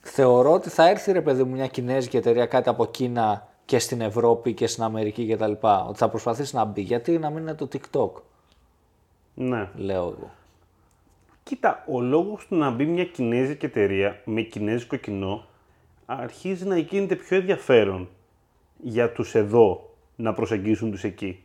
Θεωρώ 0.00 0.52
ότι 0.52 0.68
θα 0.68 0.88
έρθει 0.88 1.12
ρε 1.12 1.20
παιδί 1.20 1.42
μου 1.42 1.54
μια 1.54 1.66
κινέζικη 1.66 2.16
εταιρεία 2.16 2.46
κάτι 2.46 2.68
από 2.68 2.86
Κίνα 2.86 3.48
και 3.64 3.78
στην 3.78 4.00
Ευρώπη 4.00 4.54
και 4.54 4.66
στην 4.66 4.82
Αμερική 4.82 5.34
κτλ. 5.34 5.52
Ότι 5.88 5.98
θα 5.98 6.08
προσπαθήσει 6.08 6.56
να 6.56 6.64
μπει. 6.64 6.80
Γιατί 6.80 7.18
να 7.18 7.30
μην 7.30 7.38
είναι 7.38 7.54
το 7.54 7.68
TikTok, 7.72 8.10
ναι. 9.34 9.68
λέω 9.74 10.02
εγώ. 10.02 10.30
Κοίτα, 11.42 11.84
ο 11.92 12.00
λόγος 12.00 12.46
του 12.46 12.56
να 12.56 12.70
μπει 12.70 12.86
μια 12.86 13.04
κινέζικη 13.04 13.64
εταιρεία 13.64 14.20
με 14.24 14.40
κινέζικο 14.40 14.96
κοινό 14.96 15.44
αρχίζει 16.06 16.66
να 16.66 16.78
γίνεται 16.78 17.14
πιο 17.14 17.36
ενδιαφέρον 17.36 18.08
για 18.82 19.12
τους 19.12 19.34
εδώ 19.34 19.94
να 20.16 20.32
προσεγγίσουν 20.32 20.90
τους 20.90 21.04
εκεί. 21.04 21.42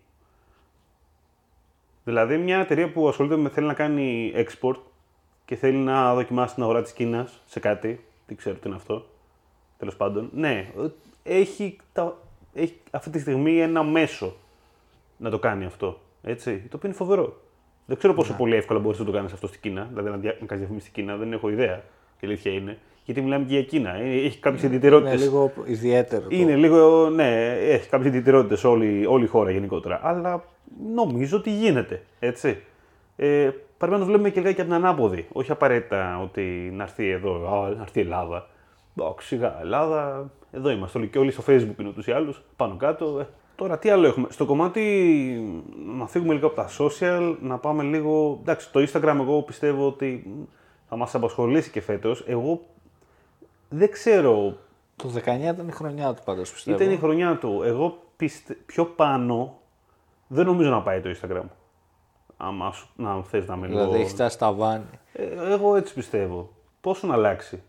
Δηλαδή 2.04 2.38
μια 2.38 2.60
εταιρεία 2.60 2.92
που 2.92 3.08
ασχολείται 3.08 3.36
με 3.36 3.50
θέλει 3.50 3.68
να 3.68 3.74
κάνει 3.74 4.34
export 4.36 4.76
και 5.46 5.56
θέλει 5.56 5.78
να 5.78 6.14
δοκιμάσει 6.14 6.54
την 6.54 6.64
αγορά 6.64 6.82
της 6.82 6.94
Κίνας 6.94 7.42
σε 7.46 7.60
κάτι, 7.60 8.06
δεν 8.28 8.38
ξέρω 8.38 8.56
τι 8.56 8.68
είναι 8.68 8.76
αυτό, 8.76 9.06
τέλος 9.78 9.96
πάντων, 9.96 10.30
ναι, 10.34 10.68
έχει, 11.24 11.78
τα, 11.94 12.18
έχει 12.54 12.76
αυτή 12.92 13.10
τη 13.10 13.20
στιγμή 13.20 13.60
ένα 13.62 13.84
μέσο 13.84 14.36
να 15.18 15.30
το 15.30 15.40
κάνει 15.40 15.66
αυτό, 15.66 16.00
έτσι, 16.24 16.58
το 16.58 16.76
οποίο 16.76 16.90
είναι 16.90 16.98
φοβερό. 16.98 17.42
Δεν 17.86 17.98
ξέρω 17.98 18.14
πόσο 18.14 18.34
πολύ 18.34 18.56
εύκολα 18.56 18.80
μπορείς 18.80 19.00
να 19.00 19.06
το 19.06 19.12
κάνεις 19.12 19.34
αυτό 19.34 19.48
στην 19.48 19.62
Κίνα, 19.62 19.88
δηλαδή 19.92 20.10
να, 20.10 20.18
δια... 20.18 20.32
να 20.40 20.46
κάνεις 20.46 20.58
διαφήμιση 20.64 20.88
στην 20.90 21.04
Κίνα, 21.04 21.16
δεν 21.18 21.34
έχω 21.34 21.50
ιδέα. 21.50 21.84
Η 22.20 22.28
αλήθεια 22.28 22.52
είναι. 22.52 22.78
Γιατί 23.06 23.22
μιλάμε 23.22 23.46
και 23.46 23.54
για 23.54 23.64
Κίνα. 23.64 23.94
Ε, 23.96 24.26
Έχει 24.26 24.40
κάποιες 24.40 24.64
ιδιαιτερότητες. 24.64 25.14
Είναι 25.14 25.24
λίγο 25.24 25.52
ιδιαίτερο. 25.66 26.22
το- 26.22 26.36
Είναι 26.36 26.56
λίγο, 26.56 27.10
ναι, 27.10 27.52
έχει 27.58 27.90
κάποιες 27.90 28.08
ιδιαιτερότητες 28.10 28.64
όλη, 28.64 29.06
όλη 29.06 29.24
η 29.24 29.28
χώρα 29.28 29.52
γενικότερα. 29.52 30.00
Αλλά 30.04 30.44
νομίζω 30.94 31.38
ότι 31.38 31.50
γίνεται. 31.52 32.02
Έτσι. 32.20 32.58
Ε, 33.16 33.50
πρέπει 33.78 33.94
να 33.94 34.00
το 34.00 34.06
βλέπουμε 34.06 34.30
και 34.30 34.40
λίγα 34.40 34.54
και 34.54 34.62
από 34.62 34.70
την 34.70 34.84
ανάποδη. 34.86 35.28
Όχι 35.32 35.52
απαραίτητα 35.52 36.20
ότι 36.22 36.42
να 36.74 36.84
έρθει 36.84 37.10
εδώ, 37.10 37.54
α, 37.54 37.70
να 37.70 37.82
έρθει 37.82 38.00
η 38.00 38.02
Ελλάδα. 38.02 38.48
Εντάξει, 38.98 39.28
σιγά, 39.28 39.60
Ελλάδα, 39.62 40.32
εδώ 40.52 40.70
είμαστε. 40.70 40.98
Όλοι, 40.98 41.08
και 41.08 41.20
όλοι 41.20 41.32
στο 41.32 41.44
Facebook 41.48 41.80
είναι 41.80 41.90
ούτως 41.90 42.08
ή 42.08 42.12
άλλω, 42.12 42.34
πάνω 42.56 42.76
κάτω. 42.76 43.20
Ε, 43.20 43.28
τώρα 43.56 43.78
τι 43.78 43.90
άλλο 43.90 44.08
έχουμε. 44.08 44.28
Στο 44.30 44.46
κομμάτι 44.46 44.82
να 45.98 46.08
φύγουμε 46.08 46.34
λίγο 46.34 46.48
από 46.48 46.56
τα 46.56 46.70
social, 46.80 47.36
να 47.42 47.58
πάμε 47.58 47.84
λίγο. 47.84 48.38
Εντάξει, 48.42 48.72
το 48.72 48.88
Instagram 48.88 49.18
εγώ 49.20 49.42
πιστεύω 49.42 49.88
ότι 49.88 50.28
θα 50.90 50.96
μας 50.96 51.16
απασχολήσει 51.16 51.72
και 51.72 51.82
φέτος. 51.82 52.24
Εγώ 52.28 52.62
δεν 53.70 53.92
ξέρω 53.92 54.58
Το 54.96 55.10
19 55.16 55.54
ήταν 55.54 55.68
η 55.68 55.72
χρονιά 55.72 56.14
του 56.14 56.22
πάντως 56.26 56.52
πιστεύω. 56.52 56.78
ήταν 56.82 56.94
η 56.94 56.98
χρονιά 56.98 57.38
του. 57.38 57.62
Εγώ 57.66 57.98
πιστε... 58.18 58.58
πιο 58.66 58.86
πάνω 58.86 59.58
δεν 60.28 60.46
νομίζω 60.46 60.70
να 60.70 60.82
πάει 60.82 61.02
το 61.02 61.10
Instagram. 61.10 61.46
Άμα 62.48 62.72
σου... 62.72 62.90
να 62.96 63.24
θες 63.24 63.48
να 63.48 63.56
είμαι 63.56 63.68
λίγο... 63.68 63.80
Δηλαδή 63.80 64.00
έχεις 64.00 64.12
φτάσει 64.12 64.36
στο 64.36 64.52
ταβάνι. 64.54 64.84
Ε, 65.14 65.24
εγώ 65.52 65.76
έτσι 65.76 65.94
πιστεύω. 65.94 66.50
Πόσο 66.82 67.08
να 67.08 67.14
αλλάξει. 67.14 67.64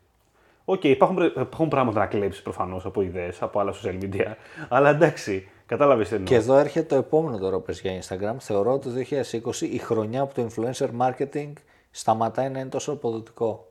Οκ, 0.64 0.84
υπάρχουν, 0.84 1.16
πρε- 1.16 1.30
υπάρχουν 1.36 1.68
πράγματα 1.68 1.98
να 1.98 2.06
κλέψεις 2.06 2.42
προφανώς 2.42 2.84
από 2.84 3.00
ιδέες, 3.00 3.42
από 3.42 3.60
άλλα 3.60 3.72
social 3.72 4.02
media. 4.02 4.34
Αλλά 4.68 4.88
εντάξει, 4.90 5.48
κατάλαβες 5.66 6.08
τι 6.08 6.14
εννοώ. 6.14 6.28
Και 6.28 6.34
εδώ 6.34 6.56
έρχεται 6.56 6.86
το 6.86 6.94
επόμενο 6.94 7.38
τώρα 7.38 7.56
που 7.56 7.62
'πες 7.62 7.80
για 7.80 8.00
Instagram. 8.02 8.36
Θεωρώ 8.38 8.72
ότι 8.72 8.88
το 8.88 9.16
2020 9.50 9.60
η 9.60 9.78
χρονιά 9.78 10.26
που 10.26 10.32
το 10.34 10.46
influencer 10.48 10.88
marketing 11.00 11.52
σταματάει 11.90 12.48
να 12.48 12.58
είναι 12.58 12.68
τόσο 12.68 12.92
αποδοτικό. 12.92 13.68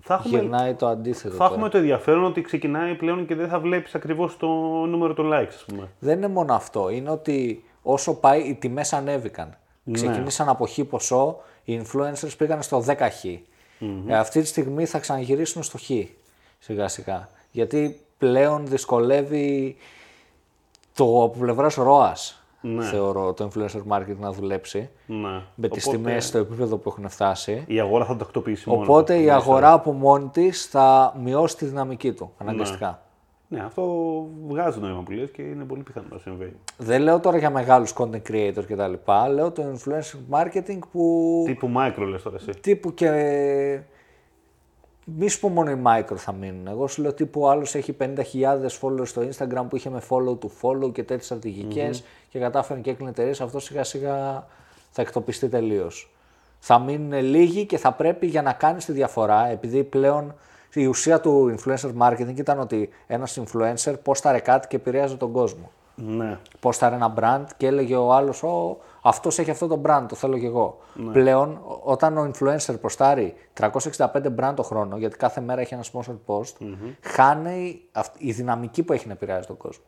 Θα 0.00 0.14
έχουμε, 0.14 0.38
Γυρνάει 0.38 0.74
το 0.74 0.86
αντίθετο. 0.86 1.30
θα 1.34 1.38
τώρα. 1.38 1.50
έχουμε 1.50 1.68
το 1.68 1.76
ενδιαφέρον 1.78 2.24
ότι 2.24 2.40
ξεκινάει 2.40 2.94
πλέον 2.94 3.26
και 3.26 3.34
δεν 3.34 3.48
θα 3.48 3.60
βλέπεις 3.60 3.94
ακριβώς 3.94 4.36
το 4.36 4.46
νούμερο 4.86 5.14
των 5.14 5.30
likes, 5.32 5.54
ας 5.54 5.64
πούμε. 5.68 5.88
Δεν 5.98 6.16
είναι 6.16 6.28
μόνο 6.28 6.54
αυτό. 6.54 6.88
Είναι 6.90 7.10
ότι 7.10 7.64
όσο 7.82 8.14
πάει 8.14 8.40
οι 8.40 8.54
τιμές 8.54 8.92
ανέβηκαν. 8.92 9.58
Ναι. 9.82 9.94
Ξεκίνησαν 9.94 10.48
από 10.48 10.66
χ 10.66 10.80
ποσό, 10.80 11.36
οι 11.64 11.82
influencers 11.82 12.36
πήγαν 12.36 12.62
στο 12.62 12.84
10χ. 12.86 13.38
Ε, 14.06 14.16
αυτή 14.16 14.40
τη 14.40 14.46
στιγμή 14.46 14.86
θα 14.86 14.98
ξαναγυρίσουν 14.98 15.62
στο 15.62 15.78
χ 15.78 15.90
σιγά 16.58 16.88
σιγά. 16.88 17.28
Γιατί 17.50 18.00
πλέον 18.18 18.66
δυσκολεύει 18.66 19.76
το 20.94 21.22
από 21.22 21.38
πλευράς 21.38 21.74
ροάς. 21.74 22.34
Θεωρώ 22.90 23.32
το 23.32 23.50
influencer 23.52 23.82
marketing 23.88 24.16
να 24.18 24.32
δουλέψει. 24.32 24.90
Ναι. 25.06 25.42
Με 25.54 25.68
τις 25.68 25.86
Οπότε, 25.86 26.02
τιμές 26.02 26.26
στο 26.26 26.38
επίπεδο 26.38 26.76
που 26.76 26.88
έχουν 26.88 27.08
φτάσει. 27.08 27.64
Η 27.66 27.80
αγορά 27.80 28.04
θα 28.04 28.12
το 28.12 28.18
τακτοποιήσει 28.18 28.68
μόνο. 28.68 28.82
Οπότε 28.82 29.20
η 29.20 29.30
αγορά 29.30 29.72
από 29.72 29.92
μόνη 29.92 30.28
της 30.28 30.66
θα 30.66 31.16
μειώσει 31.22 31.56
τη 31.56 31.64
δυναμική 31.64 32.12
του 32.12 32.32
αναγκαστικά. 32.38 32.86
Ναι, 32.86 32.96
αυτό 33.58 33.82
βγάζει 34.46 34.80
νόημα 34.80 35.02
που 35.02 35.10
λες 35.10 35.30
και 35.30 35.42
είναι 35.42 35.64
πολύ 35.64 35.82
πιθανό 35.82 36.06
να 36.10 36.18
συμβαίνει. 36.18 36.56
Δεν 36.76 37.02
λέω 37.02 37.20
τώρα 37.20 37.38
για 37.38 37.50
μεγάλους 37.50 37.92
content 37.96 38.22
creators 38.30 38.64
και 38.66 38.76
τα 38.76 38.88
λοιπά, 38.88 39.28
λέω 39.28 39.50
το 39.50 39.62
influencer 39.74 40.38
marketing 40.38 40.78
που 40.92 41.42
Τύπου 41.46 41.70
micro 41.76 42.06
λες 42.08 42.22
τώρα 42.22 42.36
εσύ. 42.36 42.60
τύπου 42.60 42.94
και... 42.94 43.80
Μη 45.04 45.28
σου 45.28 45.40
πω 45.40 45.48
μόνο 45.48 45.70
οι 45.70 45.82
micro 45.86 46.16
θα 46.16 46.32
μείνουν. 46.32 46.66
Εγώ 46.66 46.88
σου 46.88 47.02
λέω 47.02 47.12
τύπου 47.14 47.48
άλλος 47.48 47.74
έχει 47.74 47.96
50.000 48.00 48.14
followers 48.80 49.06
στο 49.06 49.22
Instagram 49.22 49.64
που 49.68 49.76
είχε 49.76 49.90
με 49.90 50.02
follow 50.08 50.38
to 50.38 50.48
follow 50.62 50.92
και 50.92 51.02
τέτοιες 51.02 51.24
στρατηγικές 51.24 52.04
και 52.28 52.38
κατάφερε 52.38 52.80
και 52.80 52.90
έκλεινε 52.90 53.10
εταιρείες. 53.10 53.40
Αυτό 53.40 53.58
σιγά 53.58 53.84
σιγά 53.84 54.46
θα 54.90 55.02
εκτοπιστεί 55.02 55.48
τελείως. 55.48 56.12
Θα 56.58 56.78
μείνουν 56.78 57.22
λίγοι 57.22 57.66
και 57.66 57.78
θα 57.78 57.92
πρέπει 57.92 58.26
για 58.26 58.42
να 58.42 58.52
κάνεις 58.52 58.84
τη 58.84 58.92
διαφορά, 58.92 59.46
επειδή 59.46 59.84
πλέον 59.84 60.34
η 60.74 60.86
ουσία 60.86 61.20
του 61.20 61.54
influencer 61.58 61.90
marketing 61.98 62.36
ήταν 62.38 62.60
ότι 62.60 62.88
ένας 63.06 63.40
influencer 63.44 63.94
πόσταρε 64.02 64.38
κάτι 64.38 64.68
και 64.68 64.76
επηρέαζε 64.76 65.16
τον 65.16 65.32
κόσμο 65.32 65.70
Ναι. 65.94 66.38
πόσταρε 66.60 66.94
ένα 66.94 67.14
brand 67.20 67.44
και 67.56 67.66
έλεγε 67.66 67.96
ο 67.96 68.12
άλλος: 68.12 68.42
Ω, 68.42 68.78
αυτός 69.02 69.38
έχει 69.38 69.50
αυτό 69.50 69.66
το 69.66 69.80
brand, 69.86 70.04
το 70.08 70.14
θέλω 70.14 70.38
κι 70.38 70.44
εγώ. 70.46 70.78
Ναι. 70.94 71.12
Πλέον, 71.12 71.60
ό- 71.66 71.80
όταν 71.84 72.18
ο 72.18 72.30
influencer 72.34 72.74
προστάρει 72.80 73.34
365 73.60 74.06
brand 74.38 74.52
το 74.56 74.62
χρόνο, 74.62 74.96
γιατί 74.96 75.16
κάθε 75.16 75.40
μέρα 75.40 75.60
έχει 75.60 75.74
ένα 75.74 75.84
sponsor 75.92 76.16
post, 76.26 76.54
χάνει 77.00 77.80
αυ- 77.92 78.14
η 78.18 78.32
δυναμική 78.32 78.82
που 78.82 78.92
έχει 78.92 79.06
να 79.06 79.12
επηρεάζει 79.12 79.46
τον 79.46 79.56
κόσμο. 79.56 79.84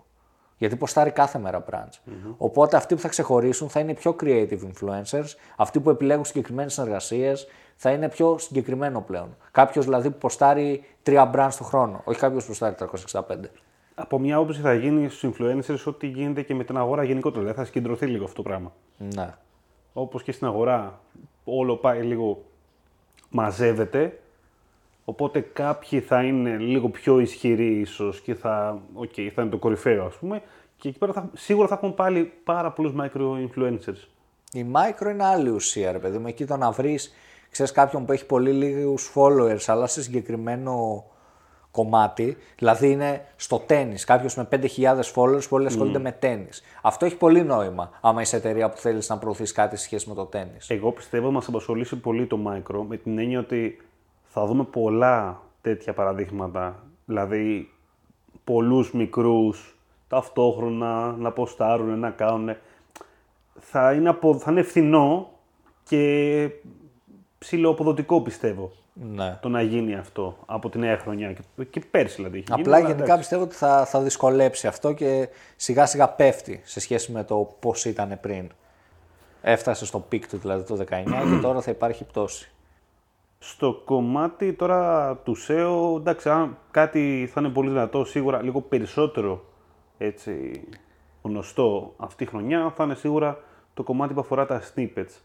Γιατί 0.56 0.76
ποστάρει 0.76 1.10
κάθε 1.10 1.38
μέρα 1.38 1.64
brands. 1.70 1.98
Οπότε 2.36 2.76
αυτοί 2.76 2.94
που 2.94 3.00
θα 3.00 3.08
ξεχωρίσουν 3.08 3.68
θα 3.68 3.80
είναι 3.80 3.90
οι 3.90 3.94
πιο 3.94 4.16
creative 4.22 4.58
influencers, 4.72 5.34
αυτοί 5.56 5.80
που 5.80 5.90
επιλέγουν 5.90 6.24
συγκεκριμένες 6.24 6.72
συνεργασίες, 6.72 7.46
θα 7.76 7.90
είναι 7.90 8.08
πιο 8.08 8.38
συγκεκριμένο 8.38 9.00
πλέον. 9.00 9.36
Κάποιος 9.50 9.84
δηλαδή 9.84 10.10
που 10.10 10.18
ποστάρει 10.18 10.84
τρία 11.02 11.30
brands 11.34 11.54
το 11.58 11.64
χρόνο, 11.64 12.00
όχι 12.04 12.18
κάποιος 12.18 12.42
που 12.42 12.48
ποστάρει 12.48 12.74
365. 13.12 13.22
Από 13.94 14.18
μια 14.18 14.36
άποψη 14.36 14.60
θα 14.60 14.74
γίνει 14.74 15.08
στους 15.08 15.32
influencers 15.32 15.84
ό,τι 15.84 16.06
γίνεται 16.06 16.42
και 16.42 16.54
με 16.54 16.64
την 16.64 16.76
αγορά 16.76 17.02
γενικότερα. 17.02 17.40
Δηλαδή 17.40 17.58
θα 17.58 17.64
συγκεντρωθεί 17.64 18.06
λίγο 18.06 18.24
αυτό 18.24 18.36
το 18.36 18.48
πράγμα. 18.48 18.72
Ναι. 18.98 19.34
Όπως 19.92 20.22
και 20.22 20.32
στην 20.32 20.46
αγορά, 20.46 21.00
όλο 21.44 21.76
πάει 21.76 22.02
λίγο 22.02 22.44
μαζεύεται. 23.30 24.20
Οπότε 25.04 25.40
κάποιοι 25.40 26.00
θα 26.00 26.22
είναι 26.22 26.56
λίγο 26.56 26.88
πιο 26.88 27.20
ισχυροί 27.20 27.80
ίσως 27.80 28.20
και 28.20 28.34
θα, 28.34 28.82
okay, 29.00 29.28
θα 29.34 29.42
είναι 29.42 29.50
το 29.50 29.58
κορυφαίο 29.58 30.04
ας 30.04 30.14
πούμε. 30.14 30.42
Και 30.76 30.88
εκεί 30.88 30.98
πέρα 30.98 31.12
θα, 31.12 31.30
σίγουρα 31.34 31.68
θα 31.68 31.74
έχουμε 31.74 31.92
πάλι 31.92 32.32
πάρα 32.44 32.70
πολλούς 32.72 32.92
micro 33.00 33.48
influencers. 33.48 34.08
Η 34.52 34.66
micro 34.72 35.10
είναι 35.10 35.24
άλλη 35.24 35.48
ουσία, 35.48 35.92
ρε 35.92 35.98
παιδί 35.98 36.18
μου. 36.18 36.26
Εκεί 36.26 36.46
το 36.46 36.56
να 36.56 36.70
βρεις, 36.70 37.12
ξέρεις 37.52 37.72
κάποιον 37.72 38.04
που 38.04 38.12
έχει 38.12 38.26
πολύ 38.26 38.52
λίγους 38.52 39.12
followers, 39.14 39.64
αλλά 39.66 39.86
σε 39.86 40.02
συγκεκριμένο 40.02 41.04
κομμάτι. 41.70 42.36
Δηλαδή 42.58 42.90
είναι 42.90 43.24
στο 43.36 43.58
τέννη. 43.58 43.94
Κάποιος 43.94 44.36
με 44.36 44.48
5.000 44.50 44.60
followers 45.14 45.48
που 45.48 45.56
όλοι 45.56 45.66
ασχολούνται 45.66 45.98
με 45.98 46.12
τέννη. 46.12 46.48
Αυτό 46.82 47.06
έχει 47.06 47.16
πολύ 47.16 47.44
νόημα. 47.44 47.90
Άμα 48.00 48.20
είσαι 48.20 48.36
εταιρεία 48.36 48.68
που 48.70 48.76
θέλεις 48.76 49.08
να 49.08 49.18
προωθείς 49.18 49.52
κάτι 49.52 49.76
σε 49.76 49.84
σχέση 49.84 50.08
με 50.08 50.14
το 50.14 50.24
τέννη. 50.24 50.56
Εγώ 50.68 50.92
πιστεύω 50.92 51.30
μας 51.30 51.48
απασχολήσει 51.48 51.96
πολύ 51.96 52.26
το 52.26 52.38
micro 52.46 52.84
με 52.88 52.96
την 52.96 53.18
έννοια 53.18 53.38
ότι 53.38 53.80
θα 54.24 54.46
δούμε 54.46 54.64
πολλά 54.64 55.40
τέτοια 55.60 55.92
παραδείγματα. 55.92 56.82
Δηλαδή 57.04 57.70
πολλούς 58.44 58.92
μικρούς 58.92 59.76
ταυτόχρονα 60.08 61.12
να 61.18 61.32
ποστάρουν, 61.32 61.98
να 61.98 62.10
κάνουν. 62.10 62.56
Θα 63.58 63.92
είναι, 63.92 64.08
απο... 64.08 64.38
θα 64.38 64.50
είναι 64.50 64.62
φθηνό 64.62 65.30
και 65.84 66.50
ψιλοαποδοτικό 67.42 68.22
πιστεύω. 68.22 68.72
Ναι. 68.94 69.38
το 69.42 69.48
να 69.48 69.62
γίνει 69.62 69.94
αυτό 69.94 70.36
από 70.46 70.68
τη 70.68 70.78
νέα 70.78 70.98
χρονιά. 70.98 71.32
Και, 71.32 71.64
και 71.64 71.82
πέρσι 71.90 72.14
δηλαδή. 72.14 72.36
έχει 72.36 72.46
γίνει, 72.48 72.60
Απλά 72.60 72.76
αλλά 72.76 72.86
γενικά 72.86 73.04
εντάξει. 73.04 73.20
πιστεύω 73.20 73.42
ότι 73.42 73.54
θα, 73.54 73.84
θα 73.84 74.00
δυσκολέψει 74.00 74.66
αυτό 74.66 74.92
και 74.92 75.28
σιγά 75.56 75.86
σιγά 75.86 76.08
πέφτει 76.08 76.60
σε 76.64 76.80
σχέση 76.80 77.12
με 77.12 77.24
το 77.24 77.56
πώς 77.60 77.84
ήταν 77.84 78.18
πριν. 78.20 78.50
Έφτασε 79.42 79.86
στο 79.86 79.98
peak 79.98 80.28
του 80.28 80.36
δηλαδή 80.36 80.64
το 80.64 80.74
19 80.74 80.84
και 81.04 81.40
τώρα 81.42 81.60
θα 81.60 81.70
υπάρχει 81.70 82.04
πτώση. 82.04 82.52
Στο 83.38 83.82
κομμάτι 83.84 84.52
τώρα 84.52 85.14
του 85.16 85.36
SEO, 85.48 85.96
εντάξει, 86.00 86.28
αν 86.28 86.58
κάτι 86.70 87.30
θα 87.32 87.40
είναι 87.40 87.50
πολύ 87.50 87.68
δυνατό, 87.68 88.04
σίγουρα 88.04 88.42
λίγο 88.42 88.60
περισσότερο 88.60 89.44
έτσι, 89.98 90.62
γνωστό 91.22 91.94
αυτή 91.96 92.22
η 92.22 92.26
χρονιά, 92.26 92.72
θα 92.76 92.84
είναι 92.84 92.94
σίγουρα 92.94 93.38
το 93.74 93.82
κομμάτι 93.82 94.14
που 94.14 94.20
αφορά 94.20 94.46
τα 94.46 94.62
snippets. 94.74 95.20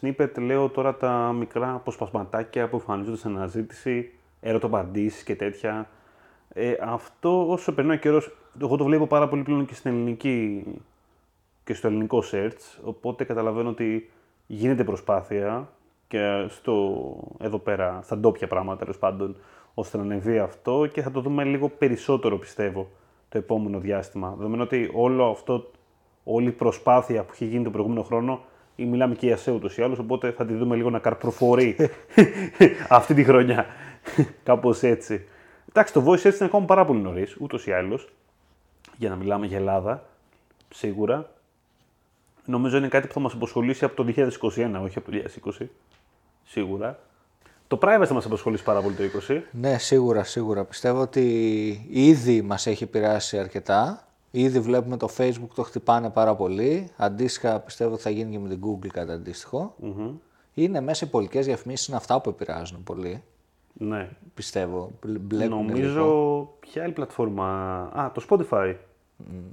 Snippet 0.00 0.38
λέω 0.38 0.68
τώρα 0.68 0.96
τα 0.96 1.32
μικρά 1.32 1.74
αποσπασματάκια 1.74 2.68
που 2.68 2.76
εμφανίζονται 2.76 3.16
στην 3.16 3.36
αναζήτηση, 3.36 4.12
ερωτοπαντήσεις 4.40 5.22
και 5.22 5.36
τέτοια. 5.36 5.88
Ε, 6.52 6.74
αυτό 6.80 7.50
όσο 7.50 7.74
περνάει 7.74 7.96
ο 7.96 8.00
καιρός, 8.00 8.36
εγώ 8.62 8.76
το 8.76 8.84
βλέπω 8.84 9.06
πάρα 9.06 9.28
πολύ 9.28 9.42
πλέον 9.42 9.66
και 9.66 9.74
στην 9.74 9.90
ελληνική 9.90 10.64
και 11.64 11.74
στο 11.74 11.86
ελληνικό 11.86 12.22
search, 12.32 12.80
οπότε 12.84 13.24
καταλαβαίνω 13.24 13.68
ότι 13.68 14.10
γίνεται 14.46 14.84
προσπάθεια 14.84 15.68
και 16.08 16.46
στο, 16.48 17.04
εδώ 17.38 17.58
πέρα, 17.58 18.00
στα 18.02 18.16
ντόπια 18.16 18.46
πράγματα 18.46 18.78
τέλος 18.78 18.98
πάντων, 18.98 19.36
ώστε 19.74 19.96
να 19.96 20.02
ανεβεί 20.02 20.38
αυτό 20.38 20.86
και 20.86 21.02
θα 21.02 21.10
το 21.10 21.20
δούμε 21.20 21.44
λίγο 21.44 21.68
περισσότερο 21.68 22.38
πιστεύω 22.38 22.88
το 23.28 23.38
επόμενο 23.38 23.78
διάστημα. 23.78 24.34
Δεδομένου 24.36 24.62
ότι 24.62 24.90
όλο 24.94 25.30
αυτό, 25.30 25.70
όλη 26.24 26.48
η 26.48 26.52
προσπάθεια 26.52 27.22
που 27.24 27.30
έχει 27.32 27.44
γίνει 27.44 27.62
τον 27.62 27.72
προηγούμενο 27.72 28.02
χρόνο, 28.02 28.40
ή 28.78 28.84
μιλάμε 28.84 29.14
και 29.14 29.26
για 29.26 29.38
SEO 29.44 29.54
ούτως 29.54 29.76
ή 29.76 29.82
άλλως, 29.82 29.98
οπότε 29.98 30.30
θα 30.30 30.46
τη 30.46 30.54
δούμε 30.54 30.76
λίγο 30.76 30.90
να 30.90 30.98
καρπροφορεί 30.98 31.76
αυτή 32.88 33.14
τη 33.14 33.24
χρονιά. 33.24 33.66
Κάπως 34.42 34.82
έτσι. 34.82 35.24
Εντάξει, 35.68 35.92
το 35.92 36.04
voice 36.06 36.18
search 36.26 36.34
είναι 36.34 36.44
ακόμα 36.44 36.66
πάρα 36.66 36.84
πολύ 36.84 37.00
νωρίς, 37.00 37.36
ούτως 37.40 37.66
ή 37.66 37.72
άλλως, 37.72 38.08
για 38.96 39.08
να 39.08 39.16
μιλάμε 39.16 39.46
για 39.46 39.56
Ελλάδα, 39.56 40.04
σίγουρα. 40.74 41.30
Νομίζω 42.44 42.76
είναι 42.76 42.88
κάτι 42.88 43.06
που 43.06 43.12
θα 43.12 43.20
μας 43.20 43.32
απασχολήσει 43.32 43.84
από 43.84 43.96
το 43.96 44.12
2021, 44.16 44.80
όχι 44.82 44.98
από 44.98 45.10
το 45.10 45.18
2020. 45.60 45.66
Σίγουρα. 46.44 46.98
Το 47.68 47.78
privacy 47.82 48.04
θα 48.06 48.14
μας 48.14 48.24
απασχολήσει 48.24 48.62
πάρα 48.62 48.80
πολύ 48.80 48.94
το 48.94 49.02
2020. 49.28 49.40
Ναι, 49.50 49.78
σίγουρα, 49.78 50.24
σίγουρα. 50.24 50.64
Πιστεύω 50.64 51.00
ότι 51.00 51.26
ήδη 51.90 52.42
μας 52.42 52.66
έχει 52.66 52.84
επηρεάσει 52.84 53.38
αρκετά. 53.38 54.07
Ήδη 54.30 54.60
βλέπουμε 54.60 54.96
το 54.96 55.08
Facebook 55.18 55.48
το 55.54 55.62
χτυπάνε 55.62 56.10
πάρα 56.10 56.34
πολύ. 56.34 56.88
Αντίστοιχα 56.96 57.60
πιστεύω 57.60 57.92
ότι 57.92 58.02
θα 58.02 58.10
γίνει 58.10 58.30
και 58.30 58.38
με 58.38 58.48
την 58.48 58.60
Google 58.64 58.86
κάτι 58.86 59.12
αντίστοιχο. 59.12 59.74
Είναι 60.54 60.80
μέσα 60.80 61.04
οι 61.06 61.08
πολιτικές 61.08 61.46
διαφημίσεις, 61.46 61.86
είναι 61.86 61.96
αυτά 61.96 62.20
που 62.20 62.28
επηρεάζουν 62.28 62.82
πολύ. 62.82 63.22
Ναι. 63.72 64.08
Πιστεύω. 64.34 64.90
Μπλε- 65.02 65.18
Μπλέκουν 65.20 65.56
Νομίζω, 65.56 66.00
λίγο. 66.00 66.56
ποια 66.60 66.82
άλλη 66.82 66.92
πλατφόρμα. 66.92 67.46
Α, 67.94 68.10
το 68.14 68.22
Spotify. 68.30 68.74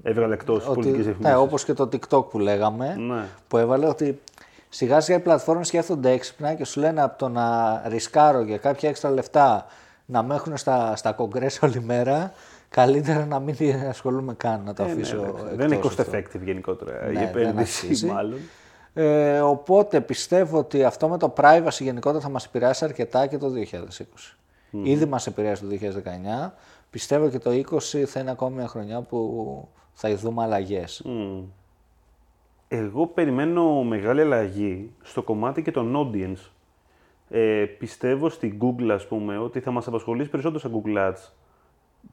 Έβγαλε 0.04 0.34
εκτός 0.34 0.66
Ότι, 0.66 0.74
πολιτική 0.74 0.98
ναι, 0.98 1.04
διαφημίσεις. 1.04 1.38
όπως 1.38 1.64
και 1.66 1.74
το 1.74 1.90
TikTok 1.92 2.30
που 2.30 2.40
λέγαμε, 2.40 2.96
Ναι. 2.96 3.26
που 3.48 3.58
έβαλε 3.58 3.88
ότι 3.88 4.22
σιγά 4.70 5.00
σιγά 5.00 5.18
οι 5.18 5.22
πλατφόρμες 5.22 5.68
σκέφτονται 5.68 6.12
έξυπνα 6.12 6.54
και 6.54 6.66
σου 6.66 6.80
λένε 6.80 7.02
από 7.02 7.18
το 7.18 7.30
να 7.30 7.82
ρισκάρω 7.88 8.42
για 8.42 8.58
κάποια 8.58 8.90
έξτρα 8.90 9.10
λεφτά 9.12 9.66
να 10.06 10.24
με 10.24 10.36
έχουν 10.36 10.58
στα, 10.58 10.96
στα 10.96 11.12
κογκρές 11.12 11.62
όλη 11.62 11.82
μέρα, 11.82 12.32
καλύτερα 12.76 13.26
να 13.26 13.40
μην 13.40 13.56
ασχολούμαι 13.90 14.34
καν, 14.34 14.64
να 14.64 14.74
το 14.74 14.84
Ε, 14.84 14.86
ναι, 14.86 14.92
αφήσω 14.92 15.16
εντάξει. 15.16 15.36
εκτός 15.44 15.56
δεν 15.58 15.72
είναι 15.72 15.80
cost 15.84 16.00
αυτό. 16.00 16.04
effective 16.12 16.44
γενικότερα 16.44 17.06
Ναι, 17.06 17.12
η 17.12 17.14
δεν 17.14 17.24
επένδυση, 17.24 17.86
αξίζει. 17.86 18.06
μάλλον. 18.08 18.40
Ε, 18.94 19.40
οπότε 19.40 20.02
πιστεύω 20.02 20.58
ότι 20.58 20.84
αυτό 20.84 21.08
με 21.08 21.18
το 21.18 21.34
privacy 21.38 21.80
γενικότερα 21.80 22.24
θα 22.24 22.30
μας 22.30 22.46
επηρεάσει 22.46 22.86
αρκετά 22.86 23.28
και 23.28 23.38
το 23.38 23.50
2020. 23.50 24.38
Ήδη 24.72 25.06
μας 25.06 25.28
επηρεάσει 25.28 25.62
το 25.62 25.68
2019. 25.68 26.54
Πιστεύω 26.90 27.30
και 27.30 27.40
το 27.40 27.50
2020 27.52 28.04
θα 28.06 28.20
είναι 28.20 28.32
ακόμη 28.32 28.56
μια 28.56 28.68
χρονιά 28.68 29.02
που 29.02 29.68
θα 29.94 30.16
δούμε 30.16 30.44
αλλαγές. 30.44 31.02
Μμ. 31.06 31.44
Εγώ 32.68 33.08
περιμένω 33.08 33.84
μεγάλη 33.84 34.22
αλλαγή 34.22 34.92
στο 35.04 35.22
κομμάτι 35.24 35.62
και 35.62 35.72
των 35.72 35.96
audience. 35.96 36.50
Ε, 37.30 37.66
πιστεύω 37.80 38.30
στην 38.30 38.58
Google, 38.62 38.90
ας 38.92 39.08
πούμε, 39.08 39.38
ότι 39.38 39.60
θα 39.60 39.72
μας 39.72 39.88
απασχολήσει 39.88 40.30
περισσότερο 40.30 40.60
στα 40.60 40.70
Google 40.74 41.10
Ads 41.12 41.30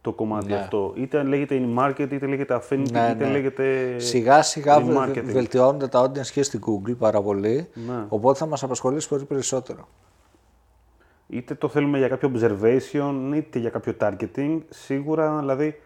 το 0.01 0.13
κομμάτι 0.13 0.47
Ναι. 0.47 0.55
αυτό. 0.57 0.93
Είτε 0.97 1.23
λέγεται 1.23 1.61
in-market, 1.65 2.09
είτε 2.11 2.27
λέγεται 2.27 2.61
affinity, 2.63 2.91
Ναι, 2.91 3.11
είτε 3.15 3.25
ναι. 3.25 3.31
λέγεται 3.31 3.99
Σιγά 3.99 4.43
σιγά 4.43 4.81
βε- 4.81 4.97
remarketing. 4.97 5.23
βελτιώνονται 5.25 5.89
τα 5.89 6.03
audience 6.05 6.27
και 6.27 6.43
στην 6.43 6.61
Google 6.67 6.97
πάρα 6.99 7.23
πολύ. 7.23 7.69
Ναι. 7.75 8.05
Οπότε 8.09 8.39
θα 8.39 8.47
μας 8.47 8.63
απασχολήσει 8.63 9.09
πολύ 9.09 9.25
περισσότερο. 9.25 9.89
Είτε 11.29 11.55
το 11.55 11.69
θέλουμε 11.69 11.99
για 11.99 12.09
κάποιο 12.09 12.33
observation, 12.35 13.33
είτε 13.35 13.59
για 13.59 13.71
κάποιο 13.71 13.95
targeting. 14.01 14.59
Σίγουρα, 14.69 15.39
δηλαδή, 15.39 15.81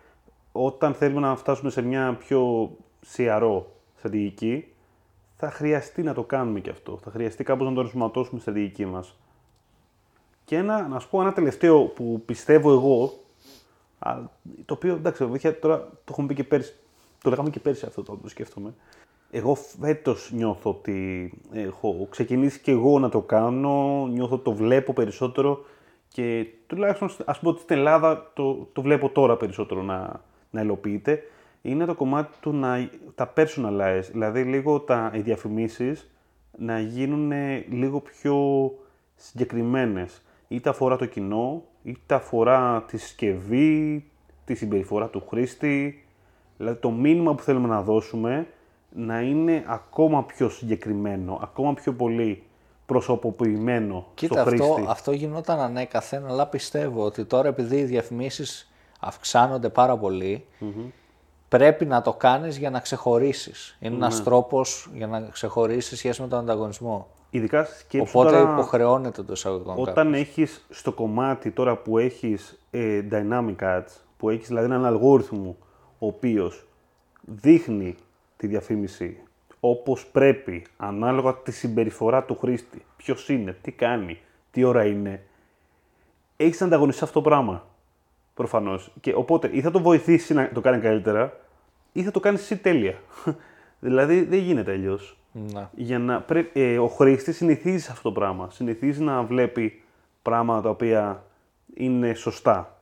όταν 0.52 0.94
θέλουμε 0.94 1.20
να 1.20 1.36
φτάσουμε 1.36 1.70
σε 1.70 1.82
μια 1.82 2.16
πιο 2.18 2.70
CRO 3.16 3.62
στρατηγική, 3.98 4.68
θα 5.36 5.50
χρειαστεί 5.50 6.02
να 6.02 6.14
το 6.14 6.22
κάνουμε 6.22 6.60
και 6.60 6.70
αυτό. 6.70 6.98
Θα 7.04 7.10
χρειαστεί 7.10 7.44
κάπως 7.44 7.68
να 7.68 7.74
το 7.74 7.80
ενσωματώσουμε 7.80 8.40
στη 8.40 8.50
στρατηγική 8.50 8.86
μας. 8.86 9.16
Και 10.44 10.56
ένα, 10.56 10.88
να 10.88 10.98
σου 10.98 11.08
πω 11.10 11.20
ένα 11.20 11.32
τελευταίο 11.32 11.84
που 11.84 12.22
πιστεύω 12.26 12.72
εγώ, 12.72 13.04
α, 13.04 13.08
το 14.64 14.74
οποίο 14.74 14.94
εντάξει, 14.94 15.24
βοήθεια, 15.24 15.58
τώρα 15.58 15.78
το 15.78 16.10
έχουμε 16.10 16.26
πει 16.26 16.34
και 16.34 16.44
πέρσι, 16.44 16.74
το 17.22 17.30
λέγαμε 17.30 17.50
και 17.50 17.60
πέρσι 17.60 17.86
αυτό 17.86 18.02
το, 18.02 18.16
το 18.22 18.28
σκέφτομαι. 18.28 18.74
Εγώ 19.30 19.54
φέτος 19.54 20.30
νιώθω 20.32 20.70
ότι 20.70 21.32
έχω 21.52 22.06
ξεκινήσει 22.10 22.60
και 22.60 22.70
εγώ 22.70 22.98
να 22.98 23.08
το 23.08 23.20
κάνω, 23.20 24.06
νιώθω 24.06 24.34
ότι 24.34 24.44
το 24.44 24.52
βλέπω 24.52 24.92
περισσότερο 24.92 25.64
και 26.08 26.46
τουλάχιστον 26.66 27.10
ας 27.24 27.38
πούμε 27.38 27.52
ότι 27.52 27.60
στην 27.60 27.76
Ελλάδα 27.76 28.30
το, 28.34 28.68
το 28.72 28.82
βλέπω 28.82 29.08
τώρα 29.08 29.36
περισσότερο 29.36 29.82
να, 29.82 30.20
να 30.50 30.60
υλοποιείται. 30.60 31.22
Είναι 31.62 31.84
το 31.84 31.94
κομμάτι 31.94 32.36
του 32.40 32.52
να 32.52 32.90
τα 33.14 33.32
personalize, 33.36 34.08
δηλαδή 34.12 34.42
λίγο 34.42 34.80
τα, 34.80 35.10
οι 35.14 35.20
διαφημίσεις 35.20 36.10
να 36.58 36.80
γίνουν 36.80 37.32
λίγο 37.70 38.00
πιο 38.00 38.70
συγκεκριμένες. 39.16 40.22
Είτε 40.48 40.68
αφορά 40.68 40.96
το 40.96 41.06
κοινό, 41.06 41.62
είτε 41.86 42.14
αφορά 42.14 42.84
τη 42.86 42.98
συσκευή, 42.98 44.04
τη 44.44 44.54
συμπεριφορά 44.54 45.06
του 45.06 45.22
χρήστη. 45.28 46.04
Δηλαδή 46.56 46.78
το 46.78 46.90
μήνυμα 46.90 47.34
που 47.34 47.42
θέλουμε 47.42 47.68
να 47.68 47.82
δώσουμε 47.82 48.46
να 48.90 49.20
είναι 49.20 49.64
ακόμα 49.66 50.24
πιο 50.24 50.48
συγκεκριμένο, 50.48 51.38
ακόμα 51.42 51.74
πιο 51.74 51.92
πολύ 51.92 52.42
προσωποποιημένο 52.86 54.06
Κοίτα, 54.14 54.34
στο 54.34 54.44
χρήστη. 54.44 54.70
αυτό, 54.70 54.90
αυτό 54.90 55.12
γινόταν 55.12 55.60
ανέκαθεν, 55.60 56.26
αλλά 56.26 56.46
πιστεύω 56.46 57.04
ότι 57.04 57.24
τώρα 57.24 57.48
επειδή 57.48 57.76
οι 57.76 57.84
διαφημίσεις 57.84 58.72
αυξάνονται 59.00 59.68
πάρα 59.68 59.96
πολύ, 59.96 60.44
πρέπει 61.48 61.84
να 61.84 62.02
το 62.02 62.12
κάνεις 62.12 62.56
για 62.56 62.70
να 62.70 62.80
ξεχωρίσεις. 62.80 63.76
Είναι 63.80 63.94
ένας 63.94 64.22
τρόπος 64.22 64.90
για 64.94 65.06
να 65.06 65.20
ξεχωρίσεις 65.20 65.98
σχέση 65.98 66.22
με 66.22 66.28
τον 66.28 66.38
ανταγωνισμό. 66.38 67.08
Ειδικά 67.30 67.64
σκέψου 67.64 68.18
Οπότε 68.18 68.36
τώρα, 68.36 68.52
υποχρεώνεται 68.52 69.22
το 69.22 69.32
εισαγωγικό. 69.32 69.74
όταν 69.76 70.14
έχεις 70.14 70.66
στο 70.70 70.92
κομμάτι 70.92 71.50
τώρα 71.50 71.76
που 71.76 71.98
έχεις 71.98 72.58
ε, 72.70 73.02
dynamic 73.10 73.56
ads, 73.58 74.00
που 74.16 74.30
έχεις 74.30 74.48
δηλαδή 74.48 74.66
έναν 74.66 74.84
αλγόριθμο 74.84 75.56
ο 75.98 76.06
οποίος 76.06 76.66
δείχνει 77.20 77.94
τη 78.36 78.46
διαφήμιση 78.46 79.20
όπως 79.60 80.06
πρέπει, 80.06 80.66
ανάλογα 80.76 81.34
τη 81.34 81.52
συμπεριφορά 81.52 82.24
του 82.24 82.36
χρήστη, 82.38 82.84
ποιος 82.96 83.28
είναι, 83.28 83.56
τι 83.62 83.72
κάνει, 83.72 84.18
τι 84.50 84.64
ώρα 84.64 84.84
είναι, 84.84 85.22
έχεις 86.36 86.60
να 86.60 86.66
ανταγωνιστείς 86.66 87.02
αυτό 87.02 87.20
το 87.20 87.28
πράγμα. 87.28 87.66
Προφανώς. 88.34 88.92
Και 89.00 89.14
οπότε 89.14 89.50
ή 89.52 89.60
θα 89.60 89.70
το 89.70 89.80
βοηθήσει 89.80 90.34
να 90.34 90.50
το 90.52 90.60
κάνει 90.60 90.80
καλύτερα, 90.80 91.40
ή 91.92 92.02
θα 92.02 92.10
το 92.10 92.20
κάνει 92.20 92.36
εσύ 92.36 92.56
τέλεια. 92.56 92.94
δηλαδή 93.86 94.24
δεν 94.24 94.38
γίνεται 94.38 94.72
αλλιώς. 94.72 95.18
Ναι. 95.36 95.68
Για 95.74 95.98
να 95.98 96.20
πρέ... 96.20 96.50
ε, 96.52 96.78
ο 96.78 96.86
χρήστη 96.86 97.32
συνηθίζει 97.32 97.78
σε 97.78 97.92
αυτό 97.92 98.02
το 98.02 98.12
πράγμα. 98.12 98.50
Συνηθίζει 98.50 99.02
να 99.02 99.22
βλέπει 99.22 99.82
πράγματα 100.22 100.62
τα 100.62 100.68
οποία 100.68 101.24
είναι 101.74 102.14
σωστά. 102.14 102.78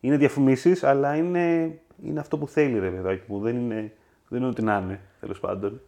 Είναι 0.00 0.16
διαφημίσεις, 0.16 0.84
αλλά 0.84 1.16
είναι, 1.16 1.78
είναι 2.04 2.20
αυτό 2.20 2.38
που 2.38 2.48
θέλει, 2.48 2.78
ρε 2.78 2.90
παιδάκι 2.90 3.22
μου. 3.26 3.40
Δεν 3.40 3.56
είναι, 3.56 3.92
δεν 4.28 4.40
είναι 4.40 4.48
ό,τι 4.48 4.62
να 4.62 4.78
είναι, 4.78 5.00
τέλος 5.20 5.40
πάντων. 5.40 5.80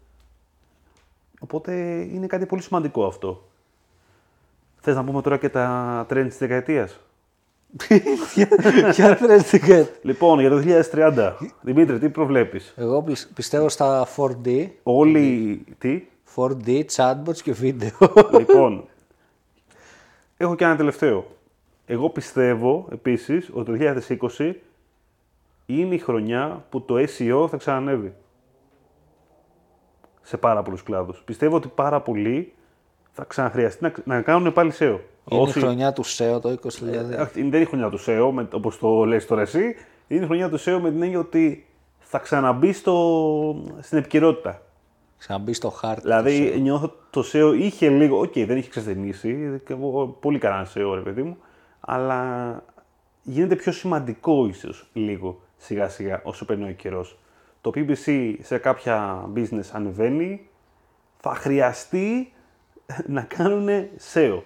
Οπότε 1.40 1.72
είναι 2.00 2.26
κάτι 2.26 2.46
πολύ 2.46 2.62
σημαντικό 2.62 3.06
αυτό. 3.06 3.48
Θες 4.80 4.94
να 4.94 5.04
πούμε 5.04 5.22
τώρα 5.22 5.36
και 5.36 5.48
τα 5.48 6.06
trends 6.10 6.26
της 6.28 6.38
δεκαετίας; 6.38 7.00
Ποια 8.92 9.16
τρέστηκε. 9.16 9.88
Λοιπόν, 10.02 10.40
για 10.40 10.50
το 10.50 10.62
2030, 10.92 11.32
Δημήτρη, 11.60 11.98
τι 11.98 12.08
προβλέπεις; 12.08 12.74
Εγώ 12.76 13.02
πι- 13.02 13.28
πιστεύω 13.34 13.68
στα 13.68 14.06
4D, 14.16 14.66
Όλοι, 14.82 15.64
τι, 15.78 16.02
4D, 16.36 16.84
chatbots 16.96 17.36
και 17.42 17.52
βίντεο. 17.52 17.90
λοιπόν, 18.38 18.84
έχω 20.36 20.54
και 20.54 20.64
ένα 20.64 20.76
τελευταίο. 20.76 21.26
Εγώ 21.86 22.10
πιστεύω 22.10 22.86
επίσης 22.92 23.50
ότι 23.52 23.78
το 23.78 24.02
2020 24.38 24.52
είναι 25.66 25.94
η 25.94 25.98
χρονιά 25.98 26.64
που 26.70 26.82
το 26.82 26.94
SEO 26.94 27.46
θα 27.50 27.56
ξανανεύει. 27.56 28.14
Σε 30.22 30.36
πάρα 30.36 30.62
πολλούς 30.62 30.82
κλάδους. 30.82 31.22
Πιστεύω 31.24 31.56
ότι 31.56 31.68
πάρα 31.74 32.00
πολλοί 32.00 32.52
θα 33.12 33.24
ξαναχρειαστεί 33.24 33.82
να, 33.82 33.92
να 34.04 34.22
κάνουν 34.22 34.52
πάλι 34.52 34.72
SEO. 34.78 34.98
Είναι 35.28 35.40
Όσοι- 35.40 35.58
η 35.58 35.60
χρονιά 35.60 35.92
του 35.92 36.04
SEO 36.04 36.38
το 36.42 36.48
2022. 36.48 37.10
Ε, 37.10 37.24
δεν 37.32 37.44
είναι 37.44 37.56
η 37.58 37.64
χρονιά 37.64 37.88
του 37.88 37.98
SEO, 38.06 38.30
με- 38.32 38.48
όπως 38.52 38.78
το 38.78 39.04
λες 39.04 39.26
τώρα 39.26 39.40
εσύ. 39.42 39.74
Είναι 40.08 40.22
η 40.22 40.26
χρονιά 40.26 40.48
του 40.48 40.58
SEO 40.60 40.78
με 40.82 40.90
την 40.90 41.02
έννοια 41.02 41.18
ότι 41.18 41.66
θα 41.98 42.18
ξαναμπεί 42.18 42.72
στο, 42.72 43.64
στην 43.80 43.98
επικαιρότητα. 43.98 44.62
Ξαναμπεί 45.18 45.52
στο 45.52 45.70
χάρτη. 45.70 46.00
Δηλαδή 46.00 46.58
νιώθω 46.60 46.92
το 47.10 47.24
SEO 47.32 47.54
είχε 47.58 47.88
λίγο, 47.88 48.18
οκ, 48.20 48.32
δεν 48.32 48.56
είχε 48.56 48.68
εξασθενήσει, 48.68 49.60
και 49.66 49.72
εγώ 49.72 50.06
πολύ 50.20 50.38
καλά 50.38 50.66
SEO 50.74 50.92
ρε 50.94 51.00
παιδί 51.00 51.22
μου, 51.22 51.36
αλλά 51.80 52.62
γίνεται 53.22 53.56
πιο 53.56 53.72
σημαντικό 53.72 54.46
ίσως 54.46 54.88
λίγο 54.92 55.40
σιγά 55.56 55.88
σιγά 55.88 56.20
όσο 56.24 56.44
περνάει 56.44 56.70
ο 56.70 56.74
καιρός. 56.74 57.18
Το 57.60 57.70
PPC 57.74 58.34
σε 58.40 58.58
κάποια 58.58 59.24
business 59.36 59.68
ανεβαίνει, 59.72 60.48
θα 61.20 61.34
χρειαστεί 61.34 62.32
να 63.06 63.22
κάνουν 63.22 63.68
SEO. 64.14 64.38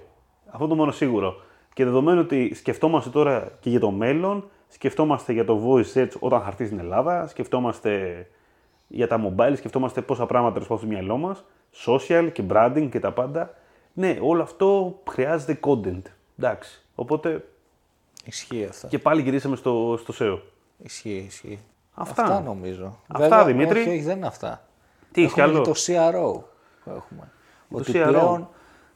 Αυτό 0.55 0.67
το 0.67 0.75
μόνο 0.75 0.91
σίγουρο. 0.91 1.41
Και 1.73 1.85
δεδομένου 1.85 2.21
ότι 2.21 2.55
σκεφτόμαστε 2.55 3.11
τώρα 3.11 3.53
και 3.61 3.71
για 3.71 3.81
το 3.81 3.91
μέλλον, 3.91 4.49
σκεφτόμαστε 4.69 5.33
για 5.33 5.45
το 5.45 5.61
voice 5.67 5.99
search 5.99 6.11
όταν 6.19 6.41
θα 6.41 6.47
έρθει 6.47 6.67
στην 6.67 6.79
Ελλάδα, 6.79 7.27
σκεφτόμαστε 7.27 8.27
για 8.89 9.09
τα 9.09 9.21
mobile, 9.25 9.53
σκεφτόμαστε 9.57 10.01
πόσα 10.03 10.27
πράγματα 10.27 10.53
τέλο 10.53 10.65
στο 10.79 10.87
μυαλό 10.87 11.17
μας, 11.17 11.45
social 11.87 12.29
και 12.33 12.43
branding 12.51 12.89
και 12.91 13.01
τα 13.01 13.13
πάντα. 13.13 13.55
Ναι, 13.93 14.19
όλο 14.21 14.43
αυτό 14.43 14.99
χρειάζεται 15.11 15.59
content. 15.67 16.03
Εντάξει. 16.39 16.83
Οπότε 16.95 17.45
Ισχύει 18.25 18.67
αυτό. 18.71 18.87
και 18.87 18.99
πάλι 18.99 19.23
γυρίσαμε 19.23 19.57
στο, 19.57 19.99
στο 20.03 20.15
SEO. 20.19 20.41
Ισχύει, 20.79 21.25
ισχύει. 21.27 21.59
Αυτά. 21.95 22.41
νομίζω. 22.41 22.97
Αυτά, 23.07 23.45
Δημήτρη. 23.45 23.81
Όχι, 23.81 23.89
όχι, 23.89 24.03
δεν 24.03 24.17
είναι 24.17 24.27
αυτά. 24.27 24.65
Τι 25.13 25.23
έχεις 25.23 25.37
Έχουμε 25.37 25.53
κι 25.53 25.57
άλλο; 25.57 25.65
και 25.65 25.71
το 25.71 25.81
CRO 25.87 26.43
που 26.85 26.91
έχουμε. 26.97 27.31
ότι 27.69 27.93
CRO. 27.95 28.07
πλέον 28.09 28.49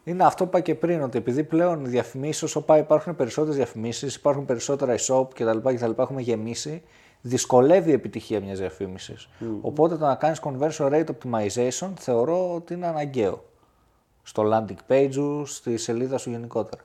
είναι 0.09 0.25
αυτό 0.25 0.45
που 0.45 0.49
είπα 0.49 0.61
και 0.61 0.75
πριν, 0.75 1.03
ότι 1.03 1.19
επειδή 1.19 1.45
πλέον 1.45 1.85
οι 1.85 1.89
διαφημίσεις, 1.89 2.43
όσο 2.43 2.61
πάει, 2.63 2.81
υπάρχουν 2.81 3.17
περισσότερες 3.17 3.57
διαφημίσεις, 3.57 4.15
υπάρχουν 4.15 4.45
περισσότερα 4.45 4.95
e-shop 4.99 5.27
κτλ. 5.35 5.59
κτλ. 5.75 5.91
Έχουμε 5.97 6.21
γεμίσει, 6.21 6.83
δυσκολεύει 7.21 7.91
η 7.91 7.93
επιτυχία 7.93 8.41
μιας 8.41 8.59
διαφήμισης. 8.59 9.29
Οπότε 9.61 9.97
το 9.97 10.07
να 10.07 10.15
κάνεις 10.15 10.41
conversion 10.45 10.91
rate 10.93 11.05
optimization 11.05 11.91
θεωρώ 11.99 12.55
ότι 12.55 12.75
είναι 12.75 12.87
αναγκαίο. 12.87 13.45
Στο 14.23 14.43
landing 14.53 14.93
page 14.93 15.09
σου, 15.13 15.43
στη 15.47 15.77
σελίδα 15.77 16.19
σου 16.19 16.31
γενικότερα. 16.31 16.83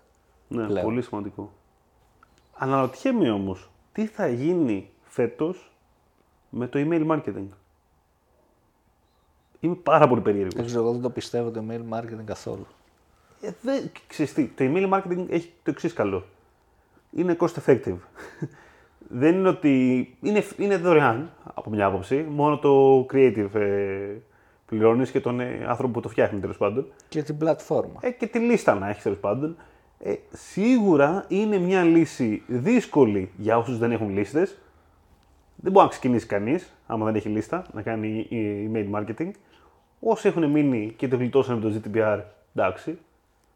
Ναι, 0.47 0.65
Πλέον. 0.65 0.85
πολύ 0.85 1.01
σημαντικό. 1.01 1.51
Αναρωτιέμαι 2.53 3.31
όμως, 3.31 3.71
τι 3.91 4.05
θα 4.05 4.27
γίνει 4.27 4.89
φέτος 5.03 5.71
με 6.49 6.67
το 6.67 6.79
email 6.79 7.07
marketing; 7.07 7.47
Είμαι 9.59 9.75
πάρα 9.75 10.07
πολύ 10.07 10.21
περίεργος. 10.21 10.53
Δεν 10.53 10.65
ξέρω, 10.65 10.81
εγώ 10.81 10.91
δεν 10.91 11.01
το 11.01 11.09
πιστεύω 11.09 11.51
το 11.51 11.63
email 11.69 11.97
marketing 11.97 12.23
καθόλου. 12.25 12.65
Ε, 13.43 13.51
δεν, 13.61 13.91
ξέρεις 14.07 14.33
τι, 14.33 14.45
το 14.45 14.63
email 14.67 14.89
marketing 14.89 15.25
έχει 15.29 15.53
το 15.63 15.71
εξής 15.71 15.93
καλό. 15.93 16.25
Είναι 17.11 17.37
cost 17.39 17.53
effective. 17.65 17.97
δεν 19.21 19.35
είναι 19.35 19.47
ότι. 19.47 20.15
Είναι, 20.21 20.43
είναι 20.57 20.77
δωρεάν 20.77 21.31
από 21.53 21.69
μια 21.69 21.85
άποψη. 21.85 22.25
Μόνο 22.29 22.57
το 22.57 22.99
creative 23.13 23.53
ε, 23.53 24.15
πληρώνεις 24.65 25.11
και 25.11 25.19
τον 25.19 25.39
ε, 25.39 25.65
άνθρωπο 25.67 25.93
που 25.93 25.99
το 25.99 26.09
φτιάχνει 26.09 26.39
τέλος 26.39 26.57
πάντων. 26.57 26.87
Και 27.09 27.23
την 27.23 27.37
πλατφόρμα. 27.37 27.99
Ε, 27.99 28.11
και 28.11 28.27
τη 28.27 28.39
λίστα 28.39 28.73
να 28.73 28.89
έχεις 28.89 29.03
τέλος 29.03 29.17
πάντων. 29.17 29.55
Ε, 29.99 30.15
σίγουρα 30.31 31.25
είναι 31.27 31.57
μια 31.57 31.83
λύση 31.83 32.43
δύσκολη 32.47 33.31
για 33.37 33.57
όσους 33.57 33.77
δεν 33.77 33.91
έχουν 33.91 34.09
λίστες. 34.09 34.57
Δεν 35.55 35.71
μπορεί 35.71 35.85
να 35.85 35.91
ξεκινήσει 35.91 36.25
κανείς, 36.25 36.73
άμα 36.87 37.05
δεν 37.05 37.15
έχει 37.15 37.29
λίστα, 37.29 37.65
να 37.73 37.81
κάνει 37.81 38.27
ε, 38.29 38.69
email 38.71 38.99
marketing. 38.99 39.31
Όσοι 39.99 40.27
έχουν 40.27 40.49
μείνει 40.49 40.93
και 40.97 41.07
το 41.07 41.15
γλιτώσανε 41.15 41.59
με 41.59 41.69
το 41.69 41.79
GDPR, 41.79 42.21
εντάξει, 42.55 42.97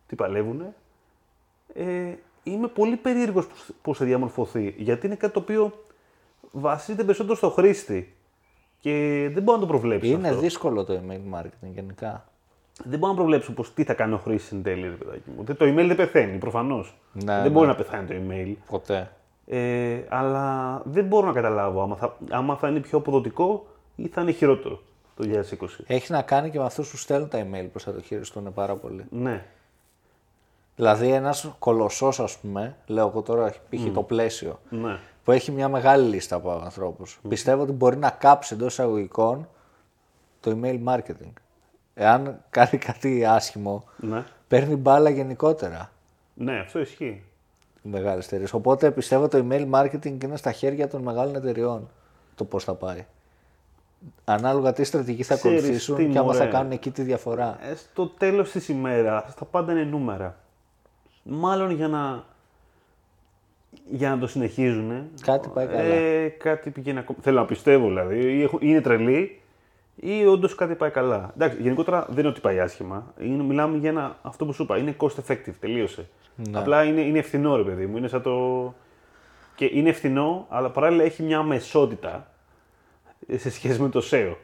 τι 0.08 0.16
παλεύουν. 0.16 0.62
Ε, 1.74 2.14
είμαι 2.44 2.68
πολύ 2.68 2.96
περίεργος 2.96 3.48
πώ 3.82 3.94
θα 3.94 4.06
διαμορφωθεί, 4.06 4.76
γιατί 4.78 5.06
είναι 5.06 5.16
κάτι 5.16 5.34
το 5.34 5.40
οποίο 5.40 5.84
βασίζεται 6.52 7.04
περισσότερο 7.04 7.36
στο 7.36 7.50
χρήστη. 7.50 8.16
Και 8.80 9.28
δεν 9.34 9.44
μπορώ 9.44 9.58
να 9.58 9.64
το 9.64 9.70
προβλέψω. 9.70 10.12
Είναι 10.12 10.28
αυτό. 10.28 10.42
δύσκολο 10.42 10.84
το 10.84 11.00
email 11.04 11.38
marketing 11.38 11.72
γενικά. 11.74 12.30
Δεν 12.84 13.00
μπορώ 13.00 13.12
να 13.12 13.18
προβλέψω 13.18 13.54
πως 13.54 13.74
τι 13.74 13.84
θα 13.84 13.94
κάνει 13.94 14.14
ο 14.14 14.18
χρήστη 14.18 14.56
εν 14.56 14.64
τέλει, 14.64 14.82
ρε 14.82 14.96
παιδάκι 14.96 15.30
μου. 15.36 15.44
Το 15.44 15.66
email 15.66 15.86
δεν 15.88 15.96
πεθαίνει, 15.96 16.38
προφανώς. 16.38 16.98
Ναι, 17.14 17.34
δεν 17.34 17.42
ναι. 17.44 17.50
μπορεί 17.50 17.68
να 17.68 17.76
πεθάνει 17.76 18.08
το 18.08 18.14
email. 18.14 18.54
Ποτέ. 18.68 19.12
Ε, 19.46 20.00
αλλά 20.10 20.82
δεν 20.86 21.06
μπορώ 21.06 21.28
να 21.28 21.34
καταλάβω 21.34 21.82
άμα 21.82 21.96
θα, 21.96 22.18
άμα 22.30 22.56
θα 22.56 22.68
είναι 22.68 22.80
πιο 22.80 22.98
αποδοτικό 22.98 23.68
ή 23.96 24.08
θα 24.08 24.22
είναι 24.22 24.32
χειρότερο 24.32 24.82
το 25.16 25.44
2020. 25.60 25.68
Έχει 25.88 26.12
να 26.12 26.22
κάνει 26.22 26.50
και 26.50 26.58
με 26.58 26.66
αυτούς 26.66 26.92
που 26.92 26.98
στέλνουν 26.98 27.30
τα 27.30 27.48
email 27.48 27.68
που 27.74 27.80
θα 27.80 27.94
το 27.94 28.02
χειριστούν 28.02 28.54
πάρα 28.54 28.76
πολύ. 28.76 29.06
Ναι. 29.10 29.46
Δηλαδή, 30.80 31.12
ένας 31.12 31.50
κολοσσός, 31.60 32.20
ας 32.20 32.38
πούμε, 32.38 32.76
λέω 32.86 33.08
εγώ 33.08 33.22
τώρα, 33.22 33.50
π.χ. 33.70 33.94
το 33.94 34.04
πλαίσιο, 34.04 34.60
Ναι. 34.70 34.98
που 35.24 35.32
έχει 35.32 35.52
μια 35.52 35.70
μεγάλη 35.70 36.08
λίστα 36.08 36.36
από 36.36 36.52
ανθρώπους. 36.52 37.20
Πιστεύω 37.30 37.62
ότι 37.62 37.72
μπορεί 37.72 37.98
να 37.98 38.10
κάψει 38.10 38.54
εντός 38.54 38.72
εισαγωγικών 38.72 39.48
το 40.40 40.58
email 40.62 40.80
marketing. 40.88 41.32
Εάν 41.94 42.40
κάνει 42.50 42.78
κάτι 42.78 43.26
άσχημο, 43.26 43.84
Ναι. 43.98 44.24
παίρνει 44.48 44.76
μπάλα 44.76 45.10
γενικότερα 45.10 45.92
Ναι, 46.34 46.60
αυτό 46.60 46.80
ισχύει. 46.80 47.24
οι 47.84 47.90
μεγάλες 47.90 48.26
εταιρείες. 48.26 48.54
Οπότε 48.54 48.92
πιστεύω 48.92 49.28
το 49.28 49.46
email 49.50 49.70
marketing 49.72 50.24
είναι 50.24 50.38
στα 50.38 50.52
χέρια 50.52 50.88
των 50.88 51.02
μεγάλων 51.02 51.36
εταιρεών 51.36 51.90
το 52.36 52.44
πώς 52.44 52.64
θα 52.64 52.74
πάει. 52.74 53.06
Ανάλογα 54.26 54.74
τι 54.74 54.84
στρατηγική 54.84 55.24
θα 55.24 55.36
Ξέρεις 55.36 55.58
ακολουθήσουν 55.60 55.96
τι, 55.96 56.06
και 56.08 56.18
άμα 56.18 56.34
θα 56.34 56.38
μωρέ. 56.40 56.52
κάνουν 56.52 56.72
εκεί 56.72 56.92
τη 56.92 57.02
διαφορά. 57.02 57.58
Ε, 57.72 57.76
στο 57.76 58.08
τέλος 58.08 58.52
της 58.52 58.68
ημέρας 58.70 59.36
τα 59.36 59.46
πάντα 59.46 59.72
είναι 59.72 59.84
νούμερα. 59.84 60.36
Μάλλον 61.30 61.72
για 61.72 61.88
να, 61.88 62.24
για 63.90 64.10
να 64.10 64.18
το 64.18 64.28
συνεχίζουν. 64.28 65.10
Κάτι 65.22 65.50
πάει 65.54 65.68
καλά. 65.68 65.80
Ε, 65.82 66.28
κάτι 66.28 66.70
πηγαίνει 66.70 67.00
ακόμα. 67.00 67.18
Θέλω 67.22 67.40
να 67.40 67.46
πιστεύω 67.46 67.88
δηλαδή. 67.88 68.20
Ή 68.38 68.42
έχουν- 68.44 68.60
είναι 68.62 68.82
τρελή 68.82 69.42
ή 69.96 70.26
όντως 70.26 70.56
κάτι 70.56 70.76
πάει 70.76 70.90
καλά. 70.90 71.32
Εντάξει, 71.36 71.62
γενικότερα 71.62 72.06
δεν 72.10 72.18
είναι 72.20 72.28
ότι 72.28 72.40
πάει 72.40 72.60
άσχημα. 72.60 73.14
Είναι, 73.20 73.44
μιλάμε 73.44 73.78
για 73.78 73.90
ένα, 73.90 74.18
αυτό 74.22 74.46
που 74.46 74.54
σου 74.54 74.64
είπα. 74.64 74.78
Είναι 74.78 74.96
cost 75.00 75.16
effective. 75.28 75.54
Τελείωσε. 75.60 76.08
Ναι. 76.36 76.60
Απλά 76.60 76.84
είναι, 76.84 77.02
είναι 77.02 77.20
ευθυνό, 77.20 77.56
ρε 77.56 77.64
παιδί 77.64 77.86
μου. 77.86 77.98
Είναι 77.98 78.08
σαν 78.08 78.22
το. 78.22 78.74
Και 79.56 79.70
είναι 79.74 79.90
ευθυνό, 79.90 80.46
αλλά 80.50 80.70
παράλληλα 80.70 81.04
έχει 81.04 81.24
μια 81.24 81.44
μεσότητα 81.44 82.32
ε, 83.28 83.38
σε 83.38 83.50
σχέση 83.52 83.82
με 83.82 83.90
το 83.90 84.02
SEO. 84.12 84.36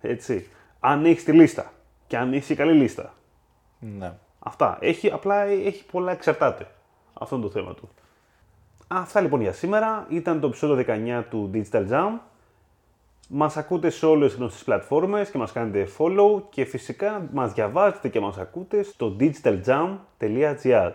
Έτσι. 0.00 0.48
Αν 0.80 1.04
έχεις 1.04 1.24
τη 1.24 1.32
λίστα 1.32 1.72
και 2.06 2.16
αν 2.16 2.32
έχεις 2.32 2.56
καλή 2.56 2.72
λίστα. 2.72 3.14
Ναι. 3.78 4.12
Αυτά. 4.42 4.78
Έχει, 4.80 5.10
απλά 5.10 5.42
έχει 5.42 5.84
πολλά 5.84 6.12
εξαρτάται. 6.12 6.66
Αυτό 7.12 7.36
είναι 7.36 7.44
το 7.44 7.50
θέμα 7.50 7.74
του. 7.74 7.88
Αυτά 8.88 9.20
λοιπόν 9.20 9.40
για 9.40 9.52
σήμερα. 9.52 10.06
Ήταν 10.08 10.40
το 10.40 10.46
επεισόδιο 10.46 10.84
19 10.88 11.24
του 11.30 11.50
Digital 11.54 11.88
Jam. 11.90 12.18
Μας 13.28 13.56
ακούτε 13.56 13.90
σε 13.90 14.06
όλες 14.06 14.30
τις 14.30 14.38
γνωστές 14.38 14.64
πλατφόρμες 14.64 15.30
και 15.30 15.38
μας 15.38 15.52
κάνετε 15.52 15.88
follow 15.98 16.42
και 16.50 16.64
φυσικά 16.64 17.28
μας 17.32 17.52
διαβάζετε 17.52 18.08
και 18.08 18.20
μας 18.20 18.38
ακούτε 18.38 18.82
στο 18.82 19.16
digitaljam.gr 19.20 20.92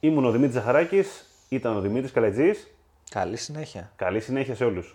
Ήμουν 0.00 0.24
ο 0.24 0.30
Δημήτρης 0.30 0.54
Ζαχαράκης, 0.54 1.30
ήταν 1.48 1.76
ο 1.76 1.80
Δημήτρης 1.80 2.12
Καλετζής. 2.12 2.74
Καλή 3.10 3.36
συνέχεια. 3.36 3.92
Καλή 3.96 4.20
συνέχεια 4.20 4.54
σε 4.54 4.64
όλους. 4.64 4.94